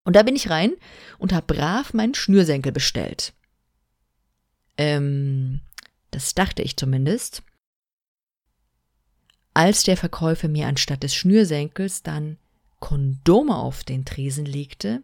Und 0.03 0.15
da 0.15 0.23
bin 0.23 0.35
ich 0.35 0.49
rein 0.49 0.73
und 1.17 1.33
habe 1.33 1.53
brav 1.53 1.93
meinen 1.93 2.13
Schnürsenkel 2.13 2.71
bestellt. 2.71 3.33
Ähm, 4.77 5.61
das 6.11 6.35
dachte 6.35 6.61
ich 6.61 6.77
zumindest. 6.77 7.41
Als 9.53 9.83
der 9.83 9.95
Verkäufer 9.95 10.49
mir 10.49 10.67
anstatt 10.67 11.03
des 11.03 11.15
Schnürsenkels 11.15 12.03
dann 12.03 12.37
Kondome 12.85 13.55
auf 13.55 13.83
den 13.83 14.05
Tresen 14.05 14.45
legte, 14.45 15.01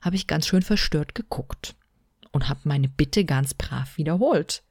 habe 0.00 0.14
ich 0.14 0.28
ganz 0.28 0.46
schön 0.46 0.62
verstört 0.62 1.16
geguckt 1.16 1.74
und 2.30 2.48
habe 2.48 2.60
meine 2.62 2.88
Bitte 2.88 3.24
ganz 3.24 3.54
brav 3.54 3.98
wiederholt. 3.98 4.62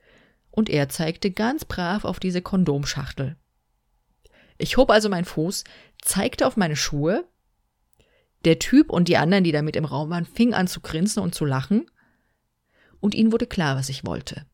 Und 0.50 0.70
er 0.70 0.88
zeigte 0.88 1.30
ganz 1.30 1.66
brav 1.66 2.06
auf 2.06 2.22
diese 2.22 2.42
Kondomschachtel. 2.42 3.36
Ich 4.58 4.78
hob 4.78 4.92
also 4.92 5.10
meinen 5.10 5.26
Fuß, 5.26 5.66
zeigte 6.02 6.48
auf 6.48 6.56
meine 6.56 6.78
Schuhe. 6.78 7.28
Der 8.46 8.60
Typ 8.60 8.92
und 8.92 9.10
die 9.10 9.18
anderen, 9.18 9.44
die 9.44 9.52
da 9.52 9.62
mit 9.62 9.76
im 9.76 9.84
Raum 9.84 10.10
waren, 10.10 10.26
fingen 10.26 10.54
an 10.54 10.70
zu 10.70 10.80
grinsen 10.80 11.22
und 11.22 11.36
zu 11.36 11.44
lachen. 11.44 11.92
Und 13.02 13.14
ihnen 13.14 13.34
wurde 13.34 13.46
klar, 13.46 13.76
was 13.76 13.90
ich 13.90 14.06
wollte. 14.06 14.46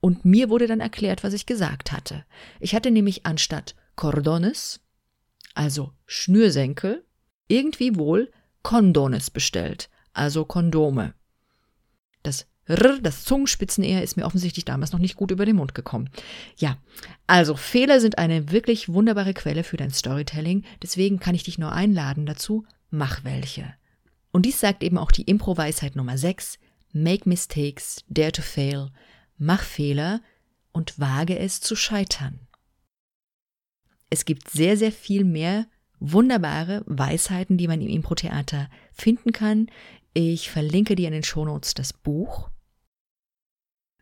Und 0.00 0.24
mir 0.24 0.48
wurde 0.48 0.66
dann 0.66 0.80
erklärt, 0.80 1.24
was 1.24 1.34
ich 1.34 1.44
gesagt 1.44 1.92
hatte. 1.92 2.24
Ich 2.58 2.74
hatte 2.74 2.90
nämlich 2.90 3.26
anstatt 3.26 3.74
Cordones 3.96 4.80
also 5.56 5.92
Schnürsenkel, 6.06 7.04
irgendwie 7.48 7.96
wohl 7.96 8.30
Kondones 8.62 9.30
bestellt, 9.30 9.88
also 10.12 10.44
Kondome. 10.44 11.14
Das 12.22 12.46
R, 12.66 12.98
das 13.00 13.24
Zungenspitzenehr, 13.24 14.02
ist 14.02 14.16
mir 14.16 14.24
offensichtlich 14.24 14.64
damals 14.64 14.92
noch 14.92 14.98
nicht 14.98 15.14
gut 15.14 15.30
über 15.30 15.46
den 15.46 15.56
Mund 15.56 15.74
gekommen. 15.74 16.10
Ja, 16.56 16.78
also 17.26 17.54
Fehler 17.54 18.00
sind 18.00 18.18
eine 18.18 18.50
wirklich 18.50 18.88
wunderbare 18.88 19.34
Quelle 19.34 19.62
für 19.62 19.76
dein 19.76 19.92
Storytelling, 19.92 20.64
deswegen 20.82 21.20
kann 21.20 21.36
ich 21.36 21.44
dich 21.44 21.58
nur 21.58 21.72
einladen 21.72 22.26
dazu, 22.26 22.66
mach 22.90 23.22
welche. 23.24 23.72
Und 24.32 24.46
dies 24.46 24.60
sagt 24.60 24.82
eben 24.82 24.98
auch 24.98 25.12
die 25.12 25.22
Impro-Weisheit 25.22 25.96
Nummer 25.96 26.18
6, 26.18 26.58
Make 26.92 27.28
mistakes, 27.28 28.04
dare 28.08 28.32
to 28.32 28.42
fail, 28.42 28.90
mach 29.38 29.62
Fehler 29.62 30.20
und 30.72 30.98
wage 30.98 31.38
es 31.38 31.60
zu 31.60 31.76
scheitern. 31.76 32.45
Es 34.10 34.24
gibt 34.24 34.50
sehr, 34.50 34.76
sehr 34.76 34.92
viel 34.92 35.24
mehr 35.24 35.66
wunderbare 35.98 36.82
Weisheiten, 36.86 37.56
die 37.56 37.68
man 37.68 37.80
im 37.80 37.88
Impro-Theater 37.88 38.68
finden 38.92 39.32
kann. 39.32 39.68
Ich 40.14 40.50
verlinke 40.50 40.94
dir 40.94 41.08
in 41.08 41.14
den 41.14 41.22
Shownotes 41.22 41.74
das 41.74 41.92
Buch, 41.92 42.50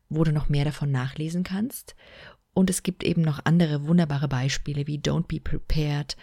wo 0.08 0.24
du 0.24 0.32
noch 0.32 0.48
mehr 0.48 0.64
davon 0.64 0.90
nachlesen 0.90 1.42
kannst. 1.42 1.94
Und 2.52 2.70
es 2.70 2.82
gibt 2.82 3.02
eben 3.02 3.22
noch 3.22 3.40
andere 3.44 3.86
wunderbare 3.86 4.28
Beispiele 4.28 4.86
wie 4.86 4.98
Don't 4.98 5.26
be 5.26 5.40
prepared, 5.40 6.16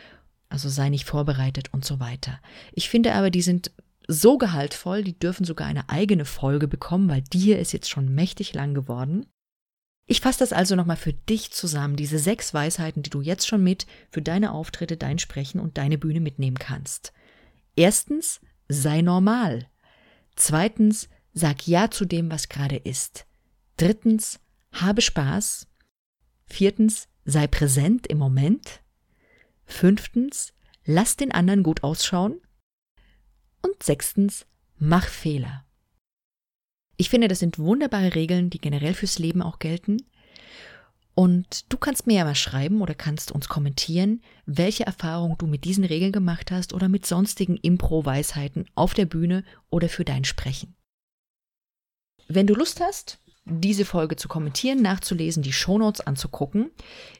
also 0.49 0.69
sei 0.69 0.89
nicht 0.89 1.05
vorbereitet 1.05 1.73
und 1.73 1.83
so 1.83 1.99
weiter. 1.99 2.39
Ich 2.71 2.89
finde 2.89 3.13
aber, 3.13 3.31
die 3.31 3.41
sind 3.41 3.71
so 4.07 4.37
gehaltvoll, 4.37 5.03
die 5.03 5.17
dürfen 5.17 5.45
sogar 5.45 5.67
eine 5.67 5.89
eigene 5.89 6.25
Folge 6.25 6.67
bekommen, 6.67 7.09
weil 7.09 7.21
die 7.21 7.39
hier 7.39 7.59
ist 7.59 7.73
jetzt 7.73 7.89
schon 7.89 8.13
mächtig 8.13 8.53
lang 8.53 8.73
geworden. 8.73 9.25
Ich 10.05 10.19
fasse 10.19 10.39
das 10.39 10.51
also 10.51 10.75
nochmal 10.75 10.97
für 10.97 11.13
dich 11.13 11.51
zusammen, 11.51 11.95
diese 11.95 12.19
sechs 12.19 12.53
Weisheiten, 12.53 13.03
die 13.03 13.09
du 13.09 13.21
jetzt 13.21 13.47
schon 13.47 13.63
mit 13.63 13.85
für 14.11 14.21
deine 14.21 14.51
Auftritte, 14.51 14.97
dein 14.97 15.19
Sprechen 15.19 15.59
und 15.59 15.77
deine 15.77 15.97
Bühne 15.97 16.19
mitnehmen 16.19 16.57
kannst. 16.57 17.13
Erstens, 17.75 18.41
sei 18.67 19.01
normal. 19.01 19.69
Zweitens, 20.35 21.07
sag 21.33 21.67
Ja 21.67 21.91
zu 21.91 22.05
dem, 22.05 22.29
was 22.29 22.49
gerade 22.49 22.75
ist. 22.75 23.25
Drittens, 23.77 24.39
habe 24.71 25.01
Spaß. 25.01 25.67
Viertens, 26.45 27.07
sei 27.23 27.47
präsent 27.47 28.07
im 28.07 28.17
Moment. 28.17 28.81
Fünftens, 29.65 30.53
lass 30.85 31.15
den 31.15 31.31
anderen 31.31 31.63
gut 31.63 31.83
ausschauen. 31.83 32.41
Und 33.61 33.81
sechstens, 33.81 34.45
mach 34.77 35.07
Fehler. 35.07 35.65
Ich 37.01 37.09
finde, 37.09 37.27
das 37.27 37.39
sind 37.39 37.57
wunderbare 37.57 38.13
Regeln, 38.13 38.51
die 38.51 38.61
generell 38.61 38.93
fürs 38.93 39.17
Leben 39.17 39.41
auch 39.41 39.57
gelten. 39.57 39.97
Und 41.15 41.73
du 41.73 41.79
kannst 41.79 42.05
mir 42.05 42.17
ja 42.17 42.25
mal 42.25 42.35
schreiben 42.35 42.79
oder 42.79 42.93
kannst 42.93 43.31
uns 43.31 43.49
kommentieren, 43.49 44.21
welche 44.45 44.85
Erfahrungen 44.85 45.35
du 45.39 45.47
mit 45.47 45.63
diesen 45.63 45.83
Regeln 45.83 46.11
gemacht 46.11 46.51
hast 46.51 46.73
oder 46.73 46.89
mit 46.89 47.07
sonstigen 47.07 47.57
Impro-Weisheiten 47.57 48.65
auf 48.75 48.93
der 48.93 49.07
Bühne 49.07 49.43
oder 49.71 49.89
für 49.89 50.05
dein 50.05 50.25
Sprechen. 50.25 50.75
Wenn 52.27 52.45
du 52.45 52.53
Lust 52.53 52.81
hast, 52.81 53.17
diese 53.45 53.85
Folge 53.85 54.15
zu 54.15 54.27
kommentieren, 54.27 54.83
nachzulesen, 54.83 55.41
die 55.41 55.53
Shownotes 55.53 56.01
anzugucken, 56.01 56.69